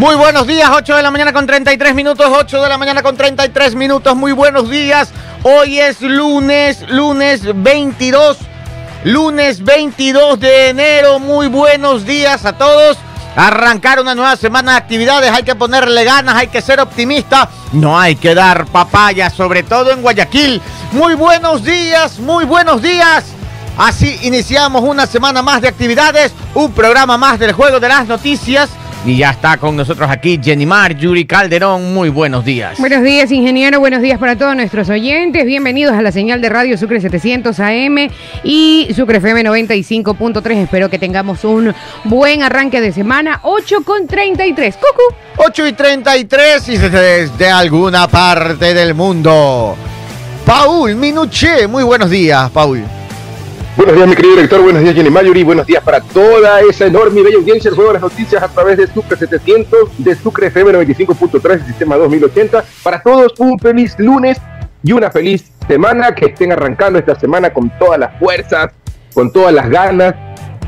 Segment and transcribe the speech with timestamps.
[0.00, 3.18] Muy buenos días, 8 de la mañana con 33 minutos, 8 de la mañana con
[3.18, 5.10] 33 minutos, muy buenos días.
[5.42, 8.38] Hoy es lunes, lunes 22,
[9.04, 12.96] lunes 22 de enero, muy buenos días a todos.
[13.36, 18.00] Arrancar una nueva semana de actividades, hay que ponerle ganas, hay que ser optimista, no
[18.00, 20.62] hay que dar papaya, sobre todo en Guayaquil.
[20.92, 23.24] Muy buenos días, muy buenos días.
[23.76, 28.70] Así iniciamos una semana más de actividades, un programa más del Juego de las Noticias.
[29.06, 31.94] Y ya está con nosotros aquí Jenny Mar, Yuri Calderón.
[31.94, 32.78] Muy buenos días.
[32.78, 33.80] Buenos días, ingeniero.
[33.80, 35.46] Buenos días para todos nuestros oyentes.
[35.46, 38.10] Bienvenidos a la señal de radio Sucre 700 AM
[38.44, 40.56] y Sucre FM 95.3.
[40.58, 43.40] Espero que tengamos un buen arranque de semana.
[43.42, 44.76] 8 con 33.
[44.76, 45.16] Cucu.
[45.38, 49.76] 8 y 33 y desde alguna parte del mundo.
[50.44, 51.66] Paul Minuché.
[51.66, 52.99] Muy buenos días, Paul.
[53.76, 54.62] Buenos días, mi querido director.
[54.62, 55.44] Buenos días, Jenny Mayuri.
[55.44, 57.68] Buenos días para toda esa enorme y bella audiencia.
[57.68, 61.96] El juego de las noticias a través de Sucre 700, de Sucre FM 95.3, sistema
[61.96, 62.64] 2080.
[62.82, 64.38] Para todos, un feliz lunes
[64.82, 66.12] y una feliz semana.
[66.14, 68.72] Que estén arrancando esta semana con todas las fuerzas,
[69.14, 70.16] con todas las ganas.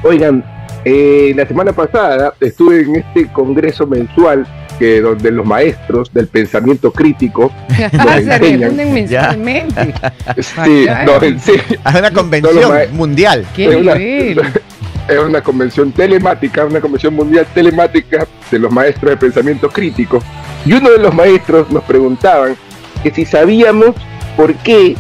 [0.04, 0.44] Oigan,
[0.84, 4.46] eh, la semana pasada estuve en este congreso mensual
[4.82, 8.60] que donde los maestros del pensamiento crítico nos Se enseñan.
[8.60, 9.94] reúnen mensualmente.
[10.42, 11.64] Sí, nos enseñan.
[11.86, 13.46] Es una convención mundial.
[13.54, 13.94] Qué Es una-
[15.08, 20.20] es una convención telemática, una convención mundial telemática de los maestros de pensamiento crítico.
[20.66, 22.56] Y uno de los maestros nos preguntaban
[23.04, 23.94] que si sabíamos
[24.36, 24.96] por qué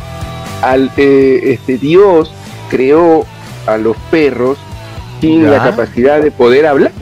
[0.62, 2.32] al, eh, este, Dios
[2.70, 3.26] creó
[3.66, 4.58] a los perros
[5.20, 5.50] sin Ya.
[5.50, 6.92] la capacidad de poder hablar.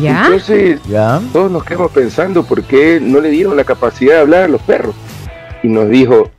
[0.00, 0.24] ¿Ya?
[0.26, 1.20] Entonces, ¿Ya?
[1.32, 4.60] todos nos quedamos pensando por qué no le dieron la capacidad de hablar a los
[4.62, 4.94] perros.
[5.62, 6.30] Y nos dijo,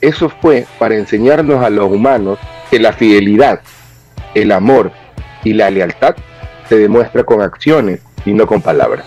[0.00, 2.38] eso fue para enseñarnos a los humanos
[2.70, 3.60] que la fidelidad,
[4.34, 4.92] el amor
[5.44, 6.14] y la lealtad
[6.68, 9.04] se demuestra con acciones y no con palabras.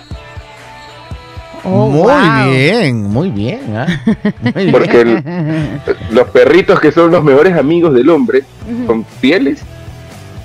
[1.64, 2.52] Oh, muy wow.
[2.52, 3.76] bien, muy bien.
[3.76, 3.86] ¿ah?
[4.42, 4.72] Muy bien.
[4.72, 8.44] Porque el- los perritos que son los mejores amigos del hombre
[8.88, 9.62] son fieles,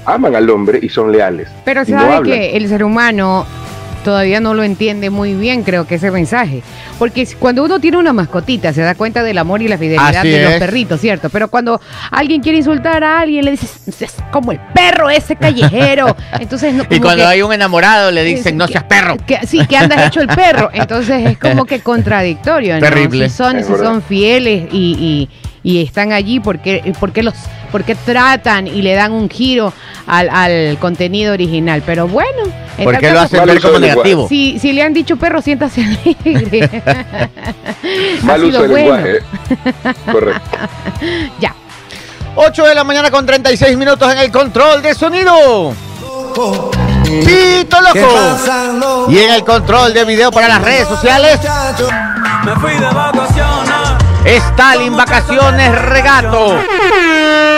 [0.07, 1.49] aman al hombre y son leales.
[1.65, 3.47] Pero no sabe que el ser humano
[4.05, 6.63] todavía no lo entiende muy bien, creo que ese mensaje.
[6.99, 10.15] Porque si- cuando uno tiene una mascotita se da cuenta del amor y la fidelidad
[10.17, 10.59] Así de los es.
[10.59, 11.31] perritos, ¿cierto?
[11.31, 16.15] Pero cuando alguien quiere insultar a alguien, le dices, es como el perro ese callejero.
[16.39, 19.17] Entonces, no, Y cuando que- hay un enamorado le dicen, es no seas perro.
[19.27, 20.69] que- sí, que andas hecho el perro.
[20.75, 22.81] Entonces es como que contradictorio, ¿no?
[22.81, 23.31] Terrible.
[23.31, 23.73] Si son, si
[24.07, 25.29] fieles y,
[25.63, 27.33] y- y están allí, porque porque los
[27.75, 29.73] porque tratan y le dan un giro
[30.07, 31.83] al, al contenido original?
[31.85, 32.45] Pero bueno,
[32.79, 34.29] en ¿Por qué lo hacen Mal ver como negativo?
[34.29, 36.71] Si, si le han dicho perro, siéntase alegre.
[38.23, 38.97] Mal uso del bueno.
[38.97, 39.17] lenguaje.
[39.17, 39.95] ¿eh?
[40.13, 40.59] Correcto.
[41.41, 41.53] Ya.
[42.37, 45.75] 8 de la mañana con 36 minutos en el control de sonido.
[47.05, 49.11] Pito loco.
[49.11, 51.41] Y en el control de video para las redes sociales,
[52.45, 53.74] Me fui de vacaciones.
[54.25, 56.59] Stalin Vacaciones Regato.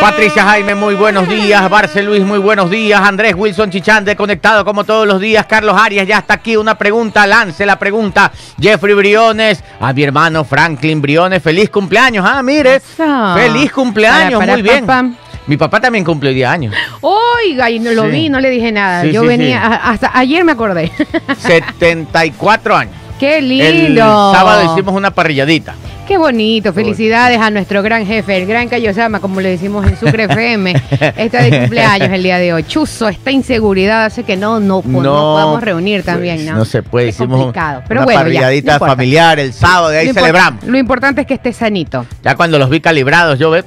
[0.01, 1.69] Patricia Jaime, muy buenos días.
[1.71, 3.01] Barce Luis, muy buenos días.
[3.01, 5.47] Andrés Wilson Chichande, conectado como todos los días.
[5.47, 6.57] Carlos Arias, ya está aquí.
[6.57, 8.31] Una pregunta, lance la pregunta.
[8.61, 12.27] Jeffrey Briones, a mi hermano Franklin Briones, feliz cumpleaños.
[12.29, 13.35] Ah, mire, Eso.
[13.35, 15.17] feliz cumpleaños, Para, para, muy bien.
[15.47, 16.75] Mi papá también cumple hoy 10 años.
[17.01, 18.09] Oiga, y no lo Sí.
[18.11, 19.03] vi, no le dije nada.
[19.03, 20.91] Sí, Yo sí, venía, a- hasta ayer me acordé.
[21.39, 22.95] 74 años.
[23.21, 24.31] Qué lindo.
[24.33, 25.75] El sábado hicimos una parrilladita.
[26.07, 30.25] Qué bonito, felicidades a nuestro gran jefe, el gran Cayosama, como le decimos en Sucre
[30.31, 30.73] FM.
[31.17, 32.63] Está de cumpleaños el día de hoy.
[32.63, 36.57] Chuzo, esta inseguridad hace que no, no, No, podamos reunir también, pues, ¿no?
[36.59, 37.83] No se puede, Qué hicimos complicado.
[37.89, 38.93] Pero una bueno, ya, parrilladita no importa.
[38.95, 40.63] familiar el sábado y ahí Lo celebramos.
[40.65, 42.07] Lo importante es que esté sanito.
[42.23, 43.65] Ya cuando los vi calibrados, yo ve,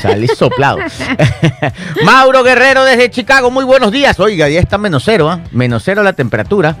[0.00, 0.78] Salí soplado.
[2.04, 4.18] Mauro Guerrero desde Chicago, muy buenos días.
[4.18, 5.40] Oiga, ya está menos cero.
[5.52, 6.76] Menos cero la temperatura.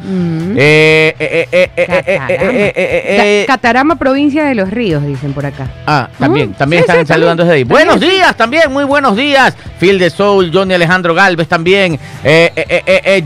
[3.46, 3.94] Catarama.
[3.96, 5.68] Provincia de los ríos, dicen por acá.
[5.86, 7.64] Ah, también, también están saludando desde ahí.
[7.64, 9.54] Buenos días, también, muy buenos días.
[9.78, 11.98] Phil de Soul, Johnny Alejandro Galvez también.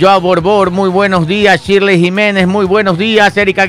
[0.01, 1.63] Joao Borbor, muy buenos días.
[1.63, 3.37] Shirley Jiménez, muy buenos días.
[3.37, 3.67] Erika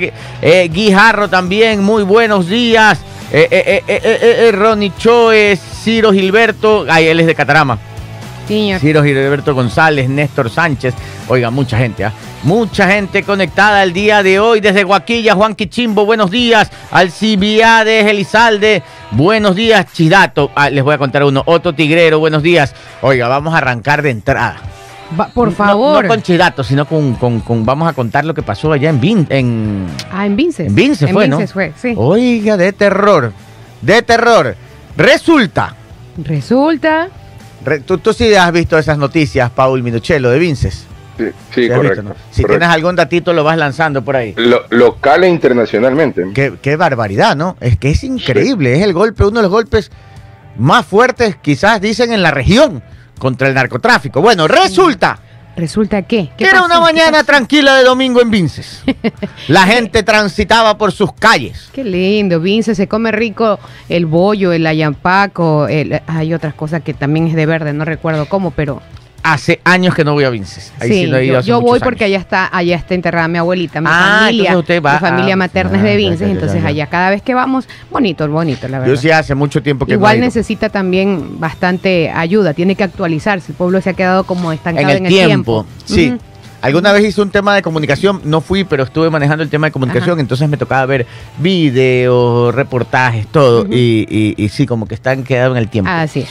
[0.70, 3.00] Guijarro también, muy buenos días.
[3.32, 7.78] Eh, eh, eh, eh, Ronnie Choe, Ciro Gilberto, ay, él es de Catarama.
[8.48, 8.80] Señor.
[8.80, 10.96] Ciro Gilberto González, Néstor Sánchez.
[11.28, 12.14] Oiga, mucha gente, ¿ah?
[12.42, 15.36] Mucha gente conectada el día de hoy desde Guaquilla.
[15.36, 16.72] Juan Quichimbo, buenos días.
[16.90, 18.82] Alcibiades Elizalde,
[19.12, 19.86] buenos días.
[19.94, 21.44] Chidato, ah, les voy a contar uno.
[21.46, 22.74] Otto Tigrero, buenos días.
[23.02, 24.58] Oiga, vamos a arrancar de entrada.
[25.18, 26.04] Va- por No- favor.
[26.04, 29.00] No, con Chidato, sino con, con- con- Vamos a contar lo que pasó allá en
[29.00, 30.68] Vin, en, Ah, en Vinces.
[30.68, 31.38] en Vince En fue, ¿no?
[31.38, 31.94] Vinces fue, sí.
[31.98, 33.34] Oiga, de terror.
[33.82, 34.56] De terror.
[34.96, 35.76] Resulta.
[36.24, 37.10] Resulta.
[37.66, 40.86] re- tú, tú sí has visto esas noticias, Paul Minuchello, de Vinces.
[41.18, 41.34] Sí, sí,
[41.66, 42.02] ¿Sí has correcto.
[42.04, 42.16] visto, no?
[42.32, 42.60] Si correcto.
[42.60, 44.34] tienes algún datito, lo vas lanzando por ahí.
[44.38, 46.24] Lo- local e internacionalmente.
[46.34, 47.58] Qué, qué barbaridad, ¿no?
[47.60, 48.76] Es que es increíble.
[48.78, 49.92] Es el golpe, uno de los golpes
[50.58, 52.82] más fuertes, quizás dicen, en la región
[53.20, 54.22] contra el narcotráfico.
[54.22, 55.20] Bueno, resulta
[55.56, 56.30] ¿Resulta qué?
[56.30, 56.66] que ¿Qué era pasó?
[56.68, 58.82] una ¿Qué mañana tranquila de domingo en Vinces.
[59.50, 61.70] La gente transitaba por sus calles.
[61.74, 66.94] Qué lindo, Vince, se come rico el bollo, el ayampaco, el- hay otras cosas que
[66.94, 68.82] también es de verde, no recuerdo cómo, pero
[69.22, 70.72] Hace años que no voy a Vinces.
[70.80, 72.94] Ahí sí, sí no he ido yo, hace yo voy porque allá está, allá está
[72.96, 75.86] enterrada mi abuelita, mi Ah, familia, entonces usted va mi familia a- materna es Ah,
[75.86, 78.94] de ya, Vinces, entonces allá cada vez que vamos, bonito, bonito, la verdad.
[78.94, 83.58] Yo sí hace mucho tiempo que Igual necesita también bastante ayuda, tiene que actualizarse, el
[83.58, 85.66] pueblo se ha quedado como estancado en el, tiempo.
[85.86, 86.16] Sí.
[86.62, 89.72] Alguna vez hice un tema de comunicación, no fui, pero estuve manejando el tema de
[89.72, 90.22] comunicación, Ajá.
[90.22, 91.06] entonces me tocaba ver
[91.38, 95.90] videos, reportajes, todo, y, y- y sí, como que están quedados en el tiempo.
[95.92, 96.30] Así es.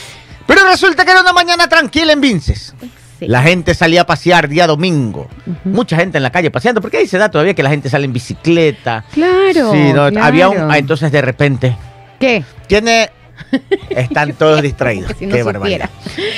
[0.49, 2.73] Pero resulta que era una mañana tranquila en Vinces.
[3.19, 3.27] Sí.
[3.27, 5.27] La gente salía a pasear día domingo.
[5.63, 8.05] Mucha gente en la calle paseando, porque ahí se da todavía que la gente sale
[8.05, 9.03] en bicicleta.
[9.13, 10.71] Claro, Sí, no, había un.
[10.71, 11.75] ah, entonces de repente.
[12.19, 12.43] ¿Qué?
[12.67, 13.09] Tiene.
[13.89, 15.13] Están todos distraídos.
[15.17, 15.89] Si no Qué barbaridad.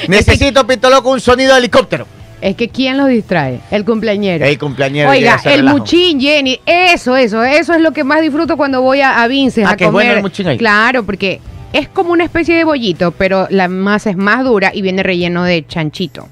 [0.08, 2.06] Necesito, Pito Loco, un sonido de helicóptero.
[2.42, 3.60] Es que ¿quién los distrae?
[3.70, 4.44] El cumpleañero.
[4.46, 5.12] El cumpleañero.
[5.12, 5.78] Oiga, el relajo.
[5.78, 9.66] muchín, Jenny, eso, eso, eso es lo que más disfruto cuando voy a, a Vinces
[9.68, 10.06] Ah, a que es comer.
[10.08, 10.58] bueno el muchín ahí.
[10.58, 11.40] Claro, porque
[11.74, 15.44] es como una especie de bollito, pero la masa es más dura y viene relleno
[15.44, 16.28] de chanchito.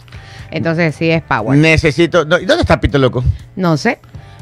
[0.52, 1.58] Entonces sí es power.
[1.58, 2.26] Necesito.
[2.26, 3.24] no, ¿y ¿Dónde está Pito Loco?
[3.56, 4.00] No sé.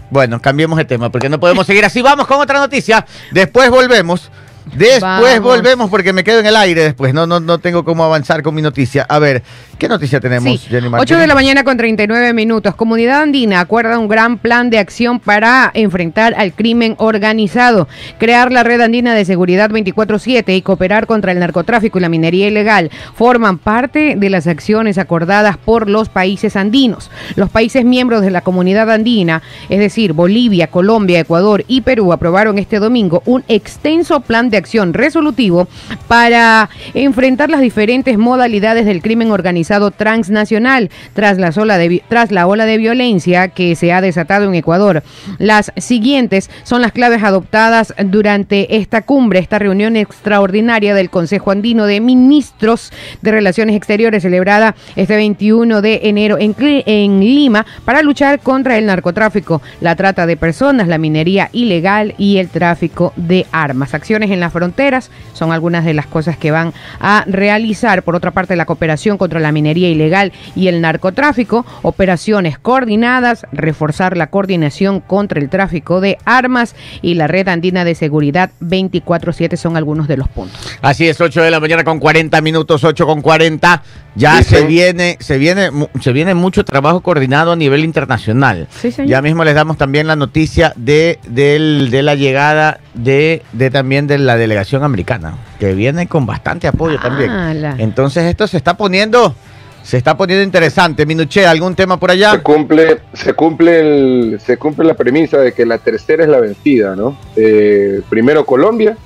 [0.09, 2.01] Bueno, cambiemos de tema porque no podemos seguir así.
[2.01, 3.05] Vamos con otra noticia.
[3.31, 4.31] Después volvemos.
[4.73, 5.41] Después Vamos.
[5.41, 7.13] volvemos porque me quedo en el aire después.
[7.13, 9.05] No, no, no tengo cómo avanzar con mi noticia.
[9.07, 9.43] A ver,
[9.77, 11.21] ¿qué noticia tenemos, Sí, Jenny 8 Martínez?
[11.21, 12.75] de la mañana con 39 minutos.
[12.75, 17.87] Comunidad Andina acuerda un gran plan de acción para enfrentar al crimen organizado,
[18.17, 22.47] crear la red andina de seguridad 24/7 y cooperar contra el narcotráfico y la minería
[22.47, 22.89] ilegal.
[23.13, 27.11] Forman parte de las acciones acordadas por los países andinos.
[27.35, 32.57] Los países miembros de la comunidad andina, es decir, Bolivia, Colombia, Ecuador y Perú, aprobaron
[32.57, 35.67] este domingo un extenso plan de acción resolutivo
[36.07, 42.47] para enfrentar las diferentes modalidades del crimen organizado transnacional tras la, ola de, tras la
[42.47, 45.03] ola de violencia que se ha desatado en Ecuador.
[45.37, 51.85] Las siguientes son las claves adoptadas durante esta cumbre, esta reunión extraordinaria del Consejo Andino
[51.85, 52.91] de Ministros
[53.21, 58.85] de Relaciones Exteriores celebrada este 21 de enero en, en Lima para luchar contra el
[58.85, 63.93] narcotráfico, la trata de personas, la minería ilegal y el tráfico de armas.
[63.93, 68.03] Acciones en las fronteras son algunas de las cosas que van a realizar.
[68.03, 74.15] Por otra parte, la cooperación contra la minería ilegal y el narcotráfico, operaciones coordinadas, reforzar
[74.15, 79.75] la coordinación contra el tráfico de armas y la red andina de seguridad 24/7 son
[79.77, 80.77] algunos de los puntos.
[80.81, 83.81] Así es, 8 de la mañana con 40 minutos, 8 con 40.
[84.17, 85.69] Ya Dicen- se viene, se viene,
[86.01, 88.67] se viene mucho trabajo coordinado a nivel internacional.
[88.71, 89.09] Sí, señor.
[89.09, 94.07] Ya mismo les damos también la noticia de, del- de la llegada de, de también
[94.07, 97.29] de la delegación americana, que viene con bastante apoyo también.
[97.77, 99.35] Entonces esto se está poniendo,
[99.83, 101.05] se está poniendo interesante.
[101.05, 102.31] Minuché, ¿algún tema por allá?
[102.31, 106.39] Se cumple, se cumple el, se cumple la premisa de que la tercera es la
[106.39, 107.15] vencida, ¿no?
[107.35, 108.97] Eh, primero Colombia,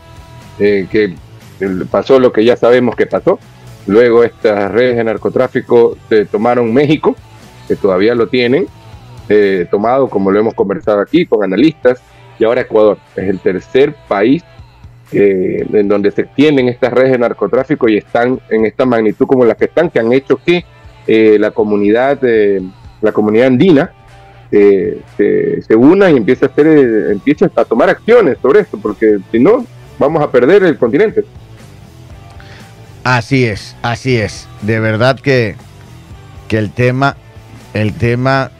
[0.57, 1.13] eh, que
[1.91, 3.37] pasó lo que ya sabemos que pasó.
[3.87, 7.15] Luego estas redes de narcotráfico se tomaron México,
[7.67, 8.67] que todavía lo tienen,
[9.29, 12.01] eh, tomado como lo hemos conversado aquí con analistas,
[12.37, 14.43] y ahora Ecuador es el tercer país
[15.11, 19.45] eh, en donde se tienen estas redes de narcotráfico y están en esta magnitud como
[19.45, 20.63] las que están, que han hecho que
[21.07, 22.61] eh, la comunidad eh,
[23.01, 23.91] la comunidad andina
[24.51, 26.67] eh, se, se una y empiece a hacer
[27.11, 29.65] empiece a tomar acciones sobre esto, porque si no
[29.97, 31.23] vamos a perder el continente.
[33.03, 34.47] Así es, así es.
[34.61, 35.55] De verdad que,
[36.47, 37.17] que el tema,
[37.73, 38.51] el tema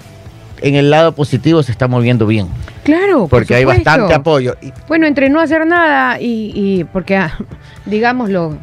[0.61, 2.47] en el lado positivo se está moviendo bien.
[2.83, 4.55] Claro, por Porque hay bastante apoyo.
[4.87, 7.37] Bueno, entre no hacer nada y, y porque, ah,
[7.85, 8.57] digámoslo,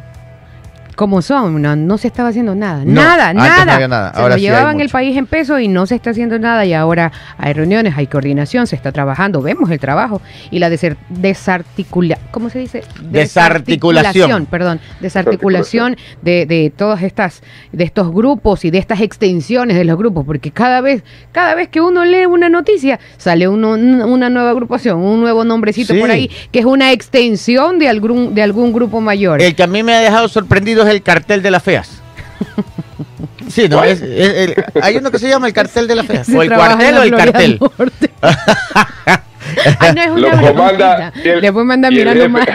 [0.99, 2.83] como son, no, no se estaba haciendo nada.
[2.83, 3.39] No, nada, no
[3.87, 4.11] nada.
[4.13, 6.65] Se ahora lo sí llevaban el país en peso y no se está haciendo nada
[6.65, 10.97] y ahora hay reuniones, hay coordinación, se está trabajando, vemos el trabajo y la deser-
[11.07, 12.83] desarticula, ¿cómo se dice?
[13.01, 14.45] Desarticulación.
[14.47, 19.97] perdón, desarticulación de, de todas estas, de estos grupos y de estas extensiones de los
[19.97, 24.49] grupos, porque cada vez, cada vez que uno lee una noticia, sale uno- una nueva
[24.49, 25.99] agrupación, un nuevo nombrecito Sí.
[26.01, 29.41] por ahí, que es una extensión de algún, de algún grupo mayor.
[29.41, 32.01] El que a mí me ha dejado sorprendido es el cartel de las feas.
[33.49, 36.27] Sí, no, es, es- el- hay uno que se llama el cartel de las feas.
[36.27, 37.59] Se O el cuartel la o el cartel.
[39.79, 41.13] Ay, no es Lo una comanda bromita.
[41.23, 42.39] y el- Después me anda y el mirando.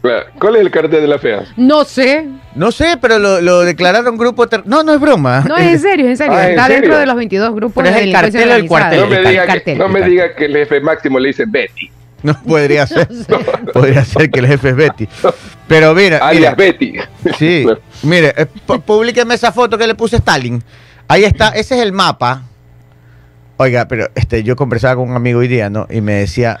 [0.00, 0.26] Claro.
[0.38, 1.42] ¿Cuál es el cartel de la fea?
[1.56, 2.24] No sé.
[2.54, 4.46] No sé, pero lo, lo declararon grupo...
[4.48, 5.44] ter- No, no es broma.
[5.46, 6.34] No, es en serio, es en serio.
[6.34, 6.80] Ah, ¿en Está serio?
[6.82, 9.00] dentro de los 22 grupos Pero es el cartel o el cuartel.
[9.00, 9.78] No me, diga que, cartel.
[9.78, 11.90] no me diga que el jefe máximo le dice Betty,
[12.22, 13.08] No podría ser.
[13.72, 15.08] Podría ser que el jefe es Betty.
[15.68, 16.94] Pero mira, alias mira Betty.
[17.38, 17.66] sí,
[18.02, 20.62] mire, eh, pu- publíqueme esa foto que le puse a Stalin.
[21.06, 22.42] Ahí está, ese es el mapa.
[23.56, 25.86] Oiga, pero este, yo conversaba con un amigo hoy día, ¿no?
[25.90, 26.58] Y me decía,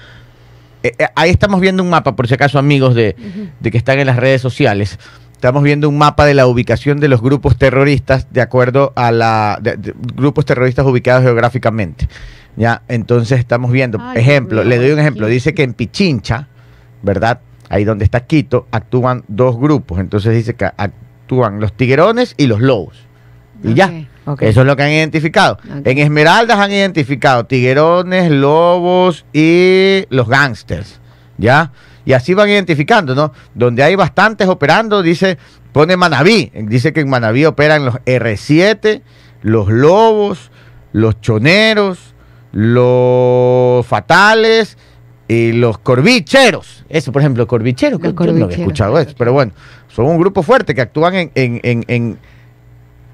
[0.82, 3.14] eh, eh, ahí estamos viendo un mapa, por si acaso amigos de,
[3.60, 4.98] de que están en las redes sociales.
[5.32, 9.58] Estamos viendo un mapa de la ubicación de los grupos terroristas de acuerdo a la
[9.62, 12.08] de- de- grupos terroristas ubicados geográficamente.
[12.56, 16.48] Ya, entonces estamos viendo, Ay, ejemplo, le doy un ejemplo, dice que en Pichincha,
[17.02, 17.40] ¿verdad?
[17.68, 20.00] Ahí donde está Quito, actúan dos grupos.
[20.00, 22.96] Entonces dice que actúan los tiguerones y los lobos.
[23.62, 23.92] Y ya.
[24.40, 25.58] Eso es lo que han identificado.
[25.84, 31.00] En Esmeraldas han identificado tiguerones, lobos y los gángsters.
[31.38, 31.72] ¿Ya?
[32.04, 33.32] Y así van identificando, ¿no?
[33.54, 35.38] Donde hay bastantes operando, dice,
[35.72, 36.50] pone Manabí.
[36.54, 39.02] Dice que en Manabí operan los R7,
[39.42, 40.50] los lobos,
[40.92, 42.14] los choneros,
[42.52, 44.76] los fatales
[45.28, 46.84] y los corbicheros.
[46.88, 48.00] Eso, por ejemplo, corbicheros.
[48.00, 49.52] Los que yo no había escuchado eso, pero bueno,
[49.88, 52.18] son un grupo fuerte que actúan en, en, en, en,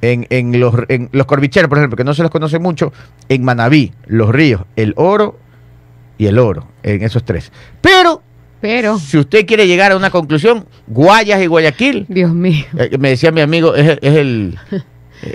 [0.03, 2.93] en, en los, en los corbicheros, por ejemplo, que no se los conoce mucho,
[3.29, 5.39] en Manabí, Los Ríos, El Oro
[6.19, 7.51] y El Oro, en esos tres.
[7.81, 8.23] Pero,
[8.61, 12.65] Pero, si usted quiere llegar a una conclusión, Guayas y Guayaquil, Dios mío.
[12.79, 14.57] eh, me decía mi amigo, es, es el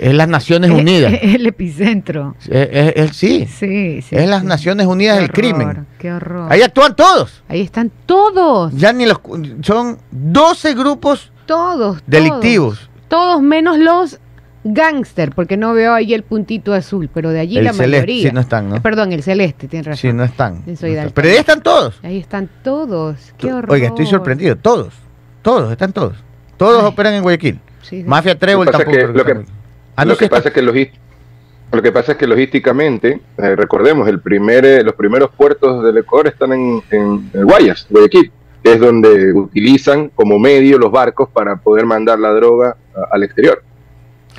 [0.00, 1.12] es las Naciones Unidas.
[1.22, 2.36] Es el epicentro.
[2.48, 4.16] Es, es- es- sí, Sí, sí.
[4.16, 4.46] es las sí.
[4.46, 5.68] Naciones Unidas Qué del crimen.
[5.68, 6.52] horror, Qué horror.
[6.52, 7.42] Ahí actúan todos.
[7.48, 8.72] Ahí están todos.
[8.74, 9.20] Ya ni los
[9.62, 12.02] son 12 grupos Todos.
[12.06, 12.78] delictivos.
[12.78, 14.20] Todos, Todos menos los
[14.62, 18.28] gángster, porque no veo ahí el puntito azul, pero de allí El la celeste, mayoría.
[18.28, 18.76] sí, no están, ¿no?
[18.76, 19.98] Eh, Perdón, el celeste, tienes razón.
[20.10, 20.62] Sí, no están.
[20.66, 21.10] No están.
[21.14, 21.98] Pero ahí están todos.
[22.02, 23.32] Ahí están todos.
[23.38, 23.72] Qué horror.
[23.72, 24.56] Oiga, estoy sorprendido.
[24.56, 24.92] Todos.
[25.42, 26.16] Todos, están todos.
[26.58, 26.88] Todos Ay.
[26.88, 27.58] operan en Guayaquil.
[27.82, 28.04] Sí, sí.
[28.06, 28.90] Mafia Trébol Lo que pasa
[29.24, 29.50] tampoco.
[30.04, 30.24] Lo que-.
[30.24, 30.62] Ah, lo que pasa es que
[31.72, 35.98] lo que pasa es que logísticamente, eh, recordemos, el primer, eh, los primeros puertos del
[35.98, 38.32] Ecuador están en, en, en Guayas, Guayaquil,
[38.64, 43.22] que es donde utilizan como medio los barcos para poder mandar la droga a- al
[43.22, 43.62] exterior.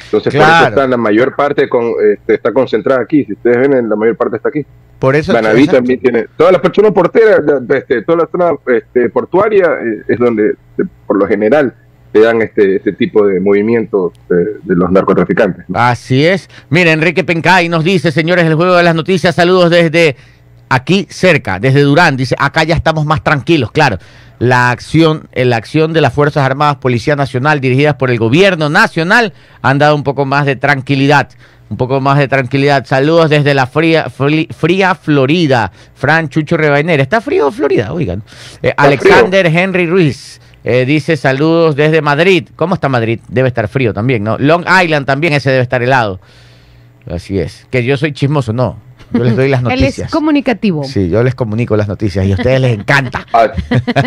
[0.05, 3.23] Entonces, por eso está la mayor parte con, este, está concentrada aquí.
[3.23, 4.65] Si ustedes ven, la mayor parte está aquí.
[4.99, 5.31] Por eso.
[5.33, 6.27] Manaví también tiene.
[6.37, 7.41] Toda la zona portera,
[7.75, 10.55] este, toda la zona este, portuaria eh, es donde,
[11.07, 11.73] por lo general,
[12.11, 15.65] te dan este, este tipo de movimientos eh, de los narcotraficantes.
[15.67, 15.79] ¿no?
[15.79, 16.49] Así es.
[16.69, 20.15] Mira, Enrique Pencay nos dice, señores, el juego de las noticias, saludos desde
[20.69, 22.17] aquí cerca, desde Durán.
[22.17, 23.97] Dice, acá ya estamos más tranquilos, claro.
[24.39, 28.69] La acción, eh, la acción de las Fuerzas Armadas, Policía Nacional, dirigidas por el gobierno
[28.69, 31.29] nacional, han dado un poco más de tranquilidad.
[31.69, 32.85] Un poco más de tranquilidad.
[32.85, 35.71] Saludos desde la fría, fría Florida.
[35.93, 37.01] Fran Chucho Rebainera.
[37.01, 37.93] ¿Está frío Florida?
[37.93, 38.23] Oigan.
[38.61, 40.41] Eh, Alexander Henry Ruiz.
[40.63, 42.47] Eh, dice saludos desde Madrid.
[42.55, 43.19] ¿Cómo está Madrid?
[43.27, 44.37] Debe estar frío también, ¿no?
[44.37, 46.19] Long Island también, ese debe estar helado.
[47.09, 47.65] Así es.
[47.71, 48.77] Que yo soy chismoso, no.
[49.13, 50.07] Yo les doy las Él noticias.
[50.07, 50.83] es comunicativo.
[50.85, 53.25] Sí, yo les comunico las noticias y a ustedes les encanta.
[53.33, 53.51] a,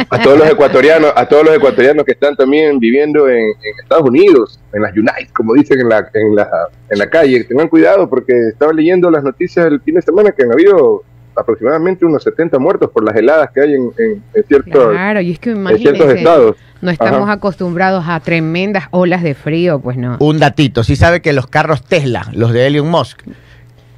[0.08, 4.08] a todos los ecuatorianos, a todos los ecuatorianos que están también viviendo en, en Estados
[4.08, 6.48] Unidos, en las United, como dicen en la, en la,
[6.88, 10.44] en la calle, tengan cuidado porque estaba leyendo las noticias el fin de semana que
[10.44, 11.02] han habido
[11.36, 15.32] aproximadamente unos 70 muertos por las heladas que hay en, en- en ciertos, Claro, y
[15.32, 16.56] es que en ciertos estados.
[16.80, 17.32] no estamos Ajá.
[17.32, 20.16] acostumbrados a tremendas olas de frío, pues no.
[20.20, 23.22] Un datito, sí sabe que los carros Tesla, los de Elon Musk,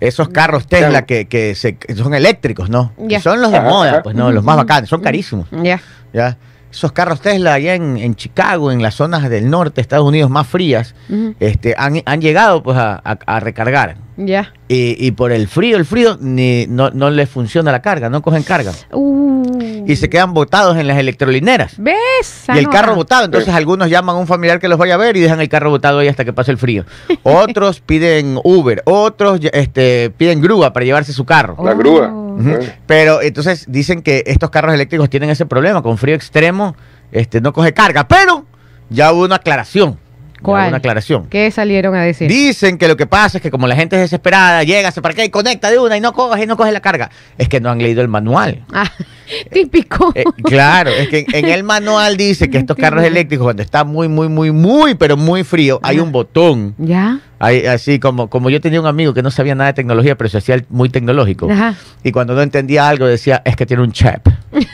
[0.00, 1.06] esos carros Tesla Claro.
[1.06, 2.92] que, que, se- que son eléctricos, ¿no?
[2.98, 3.16] Ya.
[3.18, 4.02] Que son los de Ajá, moda, ajá.
[4.02, 5.80] pues no, los más bacanes, son carísimos, Ya.
[6.12, 6.36] ¿ya?
[6.70, 10.28] Esos carros Tesla allá en, en Chicago, en las zonas del norte de Estados Unidos
[10.28, 10.94] más frías,
[11.40, 13.96] este, han, han llegado pues a, a- a recargar.
[14.16, 14.52] Ya.
[14.68, 18.22] Y, y por el frío, el frío, ni, no, no les funciona la carga, no
[18.22, 18.72] cogen carga.
[18.92, 19.84] Uh.
[19.86, 21.74] Y se quedan botados en las electrolineras.
[21.78, 22.44] ¿Ves?
[22.54, 25.16] Y el carro botado, entonces algunos llaman a un familiar que los vaya a ver
[25.16, 26.84] y dejan el carro botado ahí hasta que pase el frío.
[27.22, 31.56] Otros piden Uber, otros este, piden grúa para llevarse su carro.
[31.62, 31.76] La Oh.
[31.76, 32.12] grúa.
[32.40, 32.74] Eh.
[32.86, 36.74] Pero entonces dicen que estos carros eléctricos tienen ese problema, con frío extremo
[37.12, 38.44] este, no coge carga, pero
[38.90, 39.98] ya hubo una aclaración.
[40.42, 40.68] ¿Cuál?
[40.68, 41.26] una aclaración.
[41.28, 42.28] ¿Qué salieron a decir?
[42.28, 45.24] Dicen que lo que pasa es que como la gente es desesperada, llega, se parquea
[45.24, 47.10] y conecta de una y no coge y no coge la carga.
[47.38, 48.64] Es que no han leído el manual.
[48.72, 48.90] Ah,
[49.52, 50.12] típico.
[50.14, 53.84] Eh, claro, es que en, en el manual dice que estos carros eléctricos, cuando está
[53.84, 56.74] muy, muy, muy, muy, pero muy frío, hay un botón.
[56.78, 57.20] ¿Ya?
[57.38, 60.30] Hay, así como, como yo tenía un amigo que no sabía nada de tecnología, pero
[60.30, 61.50] se hacía muy tecnológico.
[61.50, 61.74] Ajá.
[62.02, 64.28] Y cuando no entendía algo decía, es que tiene un chip.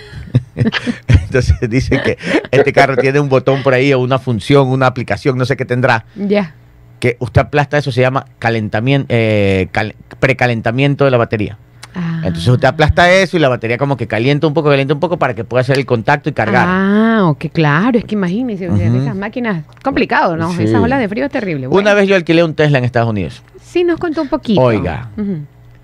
[1.08, 2.18] Entonces dice que
[2.50, 5.64] este carro tiene un botón por ahí o una función, una aplicación, no sé qué
[5.64, 6.54] tendrá, Ya.
[7.00, 11.58] que usted aplasta eso, se llama calentamiento, eh, cal- precalentamiento de la batería.
[11.94, 12.20] Ah.
[12.24, 15.18] Entonces usted aplasta eso y la batería como que calienta un poco, calienta un poco
[15.18, 16.64] para que pueda hacer el contacto y cargar.
[16.66, 18.98] Ah, ok, claro, es que Ujú.
[19.02, 20.52] esas máquinas, complicado, ¿no?
[20.54, 20.62] Sí.
[20.64, 21.66] Esas olas de frío es terrible.
[21.68, 23.42] Una vez yo alquilé un Tesla en Estados Unidos.
[23.62, 24.60] Sí, nos contó un poquito.
[24.60, 25.10] Oiga.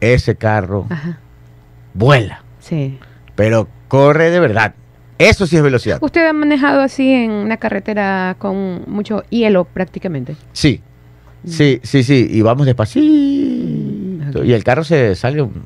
[0.01, 1.19] Ese carro Ajá,
[1.95, 2.99] vuela, sí.
[3.35, 4.75] pero corre de verdad.
[5.19, 5.99] Eso sí es velocidad.
[6.01, 10.37] ¿Usted ha manejado así en una carretera con mucho hielo prácticamente?
[10.53, 10.81] Sí,
[11.45, 12.29] sí, sí, sí.
[12.31, 14.45] Y vamos despacito.
[14.45, 15.43] Y el carro se sale.
[15.43, 15.65] un-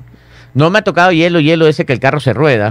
[0.54, 2.70] No me ha tocado hielo, hielo ese que el carro se rueda.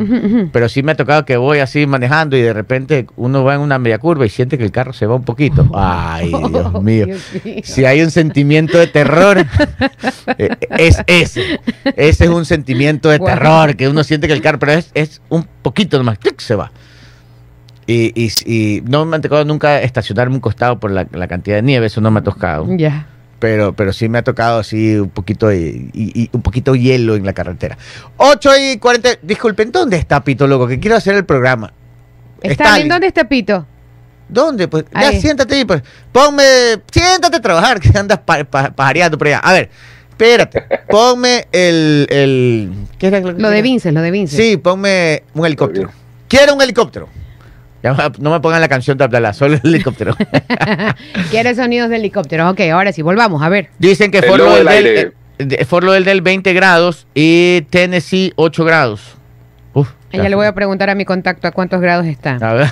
[0.51, 3.61] Pero sí me ha tocado que voy así manejando y de repente uno va en
[3.61, 5.67] una media curva y siente que el carro se va un poquito.
[5.75, 7.05] Ay, Dios mío.
[7.07, 7.55] Dios mío.
[7.63, 9.45] Si hay un sentimiento de terror,
[10.37, 11.59] eh, es ese.
[11.95, 15.21] Ese es un sentimiento de terror que uno siente que el carro, pero es, es
[15.29, 16.71] un poquito nomás, se va.
[17.87, 21.55] Y, y- y no me ha tocado nunca estacionarme un costado por la, la cantidad
[21.57, 22.67] de nieve, eso no me ha tocado.
[22.77, 23.07] Ya.
[23.41, 27.15] Pero, pero sí me ha tocado así un poquito de, y, y un poquito hielo
[27.15, 27.75] en la carretera.
[28.17, 29.09] 8 y 40.
[29.23, 30.67] Disculpen, ¿dónde está Pito Loco?
[30.67, 31.73] Que quiero hacer el programa.
[32.43, 32.87] ¿Está bien?
[32.87, 33.65] ¿Dónde está Pito?
[34.29, 34.67] ¿Dónde?
[34.67, 35.19] Pues ya Ahí.
[35.19, 35.81] siéntate ahí, pues.
[36.11, 36.43] Ponme,
[36.91, 39.39] siéntate a trabajar, que andas pa- pa- pajareando por allá.
[39.39, 39.71] A ver,
[40.11, 40.63] espérate.
[40.87, 43.61] Ponme el, el ¿qué era que Lo de?
[43.63, 44.37] Vince, lo de Vince.
[44.37, 45.89] Sí, ponme un helicóptero.
[46.27, 47.09] Quiero un helicóptero.
[47.83, 50.15] Ya, no me pongan la canción de Abdalá, solo el helicóptero.
[51.31, 52.49] Quiere sonidos de helicóptero.
[52.49, 53.69] Ok, ahora sí, volvamos, a ver.
[53.79, 59.17] Dicen que El Fort del eh, Fort Lauderdale 20 grados y Tennessee 8 grados.
[60.13, 62.37] Ya le voy a preguntar a mi contacto a cuántos grados está.
[62.41, 62.67] A ver.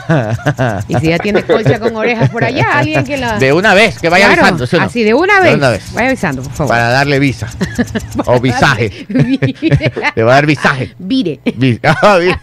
[0.88, 3.40] Y si ya tiene colcha con orejas por allá, alguien que la...
[3.40, 4.68] De una vez, que vaya Claro, avisando.
[4.68, 4.84] ¿sí no?
[4.84, 5.56] Así, de una De vez.
[5.56, 5.94] una vez.
[5.94, 6.70] Vaya avisando, por favor.
[6.74, 7.48] Para darle visa.
[8.26, 9.06] o visaje.
[9.08, 9.56] Vire.
[10.16, 10.94] Le va a dar visaje.
[11.00, 11.40] Vire.
[11.56, 12.36] Vi- Ah, vi-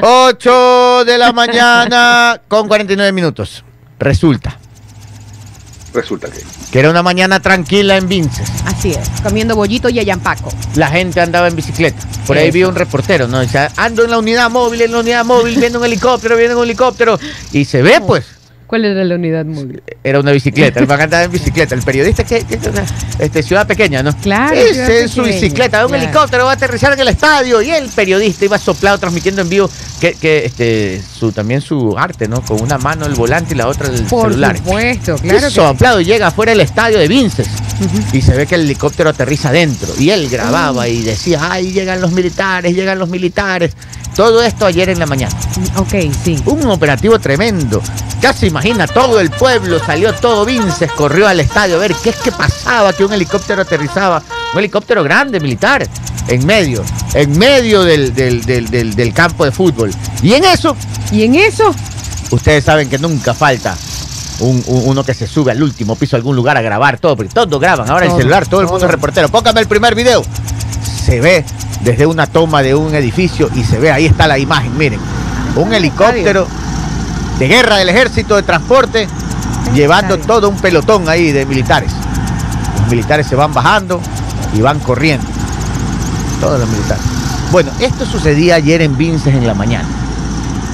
[0.00, 3.64] 8 de la mañana con 49 minutos.
[3.98, 4.56] Resulta
[5.94, 6.42] Resulta que.
[6.72, 8.50] que era una mañana tranquila en Vinces.
[8.66, 10.52] Así es, comiendo bollito y ayampaco.
[10.74, 12.02] La gente andaba en bicicleta.
[12.26, 13.40] Por ahí vi un reportero, ¿no?
[13.40, 16.64] Dice, ando en la unidad móvil, en la unidad móvil, viendo un helicóptero, viendo un
[16.64, 17.18] helicóptero.
[17.52, 18.24] Y se ve, pues,
[18.66, 19.82] ¿Cuál era la unidad móvil?
[20.02, 20.80] era una bicicleta.
[20.80, 21.74] El man andaba en bicicleta.
[21.74, 22.84] El periodista que, que es una
[23.18, 24.16] este, ciudad pequeña, ¿no?
[24.18, 26.04] Claro, Ese ciudad en su pequeña, bicicleta, un claro.
[26.04, 27.62] helicóptero, va a aterrizar en el estadio.
[27.62, 32.26] Y el periodista iba soplado, transmitiendo en vivo que, que este, su, también su arte,
[32.28, 32.42] ¿no?
[32.42, 34.56] Con una mano el volante y la otra el Por celular.
[34.56, 35.54] supuesto, Y claro que sí.
[35.56, 37.48] soplado y llega afuera del estadio de Vinces
[38.12, 42.00] Y se ve que el helicóptero aterriza adentro y él grababa y decía, ay, llegan
[42.00, 43.72] los militares, llegan los militares.
[44.14, 45.34] Todo esto ayer en la mañana.
[45.76, 46.40] Ok, sí.
[46.46, 47.82] Un operativo tremendo.
[48.22, 52.16] Casi imagina, todo el pueblo salió, todo Vinces corrió al estadio a ver qué es
[52.16, 55.86] que pasaba, que un helicóptero aterrizaba, un helicóptero grande, militar,
[56.28, 59.90] en medio, en medio del, del- del- del- del campo de fútbol.
[60.22, 60.76] Y en eso,
[61.10, 61.74] Y en eso,
[62.30, 63.76] ustedes saben que nunca falta
[64.40, 67.16] un- un- uno que se sube al último piso a algún lugar a grabar todo,
[67.16, 69.28] porque todos graban ahora Todo, el celular, todo el mundo es reportero.
[69.28, 70.22] Póngame el primer video.
[71.04, 71.44] Se ve
[71.82, 74.98] desde una toma de un edificio y se ve, ahí está la imagen, miren,
[75.56, 76.46] un helicóptero
[77.38, 79.06] de guerra del ejército de transporte
[79.74, 81.90] llevando todo un pelotón ahí de militares.
[82.80, 84.00] Los militares se van bajando
[84.54, 85.26] y van corriendo.
[86.40, 87.02] Todos los militares.
[87.52, 89.88] Bueno, esto sucedía ayer en Vinces en la mañana.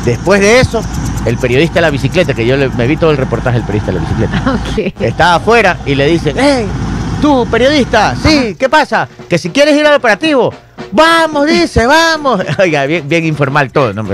[0.04, 0.82] Después de eso,
[1.26, 3.92] el periodista de la bicicleta, que yo le- me vi todo el reportaje del periodista
[3.92, 5.02] de la bicicleta, ok.
[5.02, 6.66] estaba afuera y le dicen, hey,
[7.20, 9.08] tú, periodista, sí, ¿qué pasa?
[9.28, 10.52] Que si quieres ir al operativo,
[10.92, 12.40] vamos, dice, vamos.
[12.58, 14.04] Oiga, bien, bien informal todo, ¿no?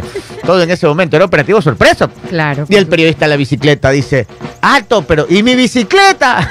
[0.44, 2.09] Todo en ese momento, era operativo sorpresa.
[2.29, 2.66] Claro.
[2.68, 4.27] Y el periodista de la bicicleta dice,
[4.61, 6.51] alto, pero ¿y mi bicicleta?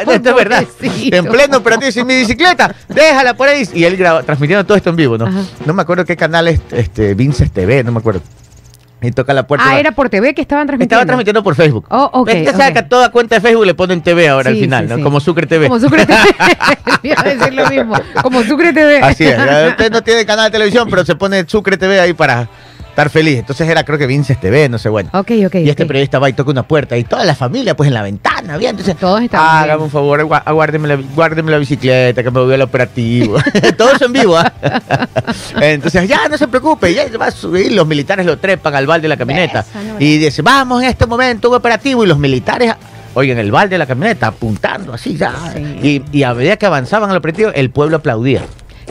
[0.00, 0.64] esto es verdad.
[0.80, 3.68] En pleno operativo dice, mi bicicleta, déjala por ahí.
[3.74, 5.26] Y él graba, transmitiendo todo esto en vivo, ¿no?
[5.26, 5.42] Ajá.
[5.66, 8.22] No me acuerdo qué canal es, este, Vinces TV, no me acuerdo.
[9.02, 9.66] Y toca la puerta.
[9.68, 10.94] Ah, era por TV que estaban transmitiendo.
[10.94, 11.86] Estaba transmitiendo por Facebook.
[11.90, 14.90] Oh, ok, que a toda cuenta de Facebook le ponen TV ahora al final, sí,
[14.90, 14.96] ¿no?
[14.96, 15.02] sí.
[15.02, 15.66] Como Sucre TV.
[15.68, 16.18] Como Sucre TV.
[17.02, 17.94] Iba a decir lo mismo.
[18.22, 18.98] Como Sucre TV.
[18.98, 19.38] Así es.
[19.70, 22.48] Usted no tiene canal de televisión, pero se pone Sucre TV ahí para
[22.92, 23.38] estar feliz.
[23.38, 25.08] Entonces era, creo que Vinces TV, no sé, bueno.
[25.14, 25.54] Ok, ok.
[25.56, 28.02] Y este periodista va y toca una puerta y toda la familia, pues en la
[28.02, 28.70] ventana, bien.
[28.70, 29.84] Entonces, Todos estaban hágame bien.
[29.84, 33.38] un favor, aguárdeme la, guárdeme la bicicleta, que me voy al operativo.
[33.78, 34.52] Todo eso en vivo, ¿ah?
[35.60, 37.72] Entonces, ya, no se preocupe, ya va a subir.
[37.72, 39.64] Los militares lo trepan al balde de la camioneta.
[39.74, 42.04] No, y dice, vamos en este momento, un operativo.
[42.04, 42.74] Y los militares,
[43.14, 45.32] oigan, el balde de la camioneta, apuntando así, ya.
[45.54, 46.02] Sí.
[46.12, 48.42] Y, y a medida que avanzaban al operativo, el pueblo aplaudía.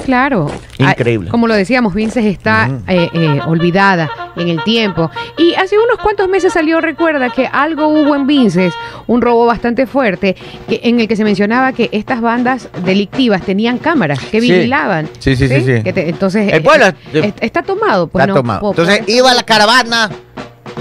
[0.05, 0.49] Claro.
[0.77, 1.27] Increíble.
[1.29, 5.09] Ah, como lo decíamos, Vinces está eh, eh, olvidada en el tiempo.
[5.37, 8.73] Y hace unos cuantos meses salió, recuerda, que algo hubo en Vinces,
[9.07, 10.35] un robo bastante fuerte,
[10.67, 14.51] que, en el que se mencionaba que estas bandas delictivas tenían cámaras que Sí.
[14.51, 15.07] vigilaban.
[15.19, 15.83] Sí, sí, sí, sí.
[15.83, 18.07] Que te- entonces, El pueblo, eh, está tomado.
[18.07, 18.69] Pues Está no tomado.
[18.71, 20.09] Entonces iba la caravana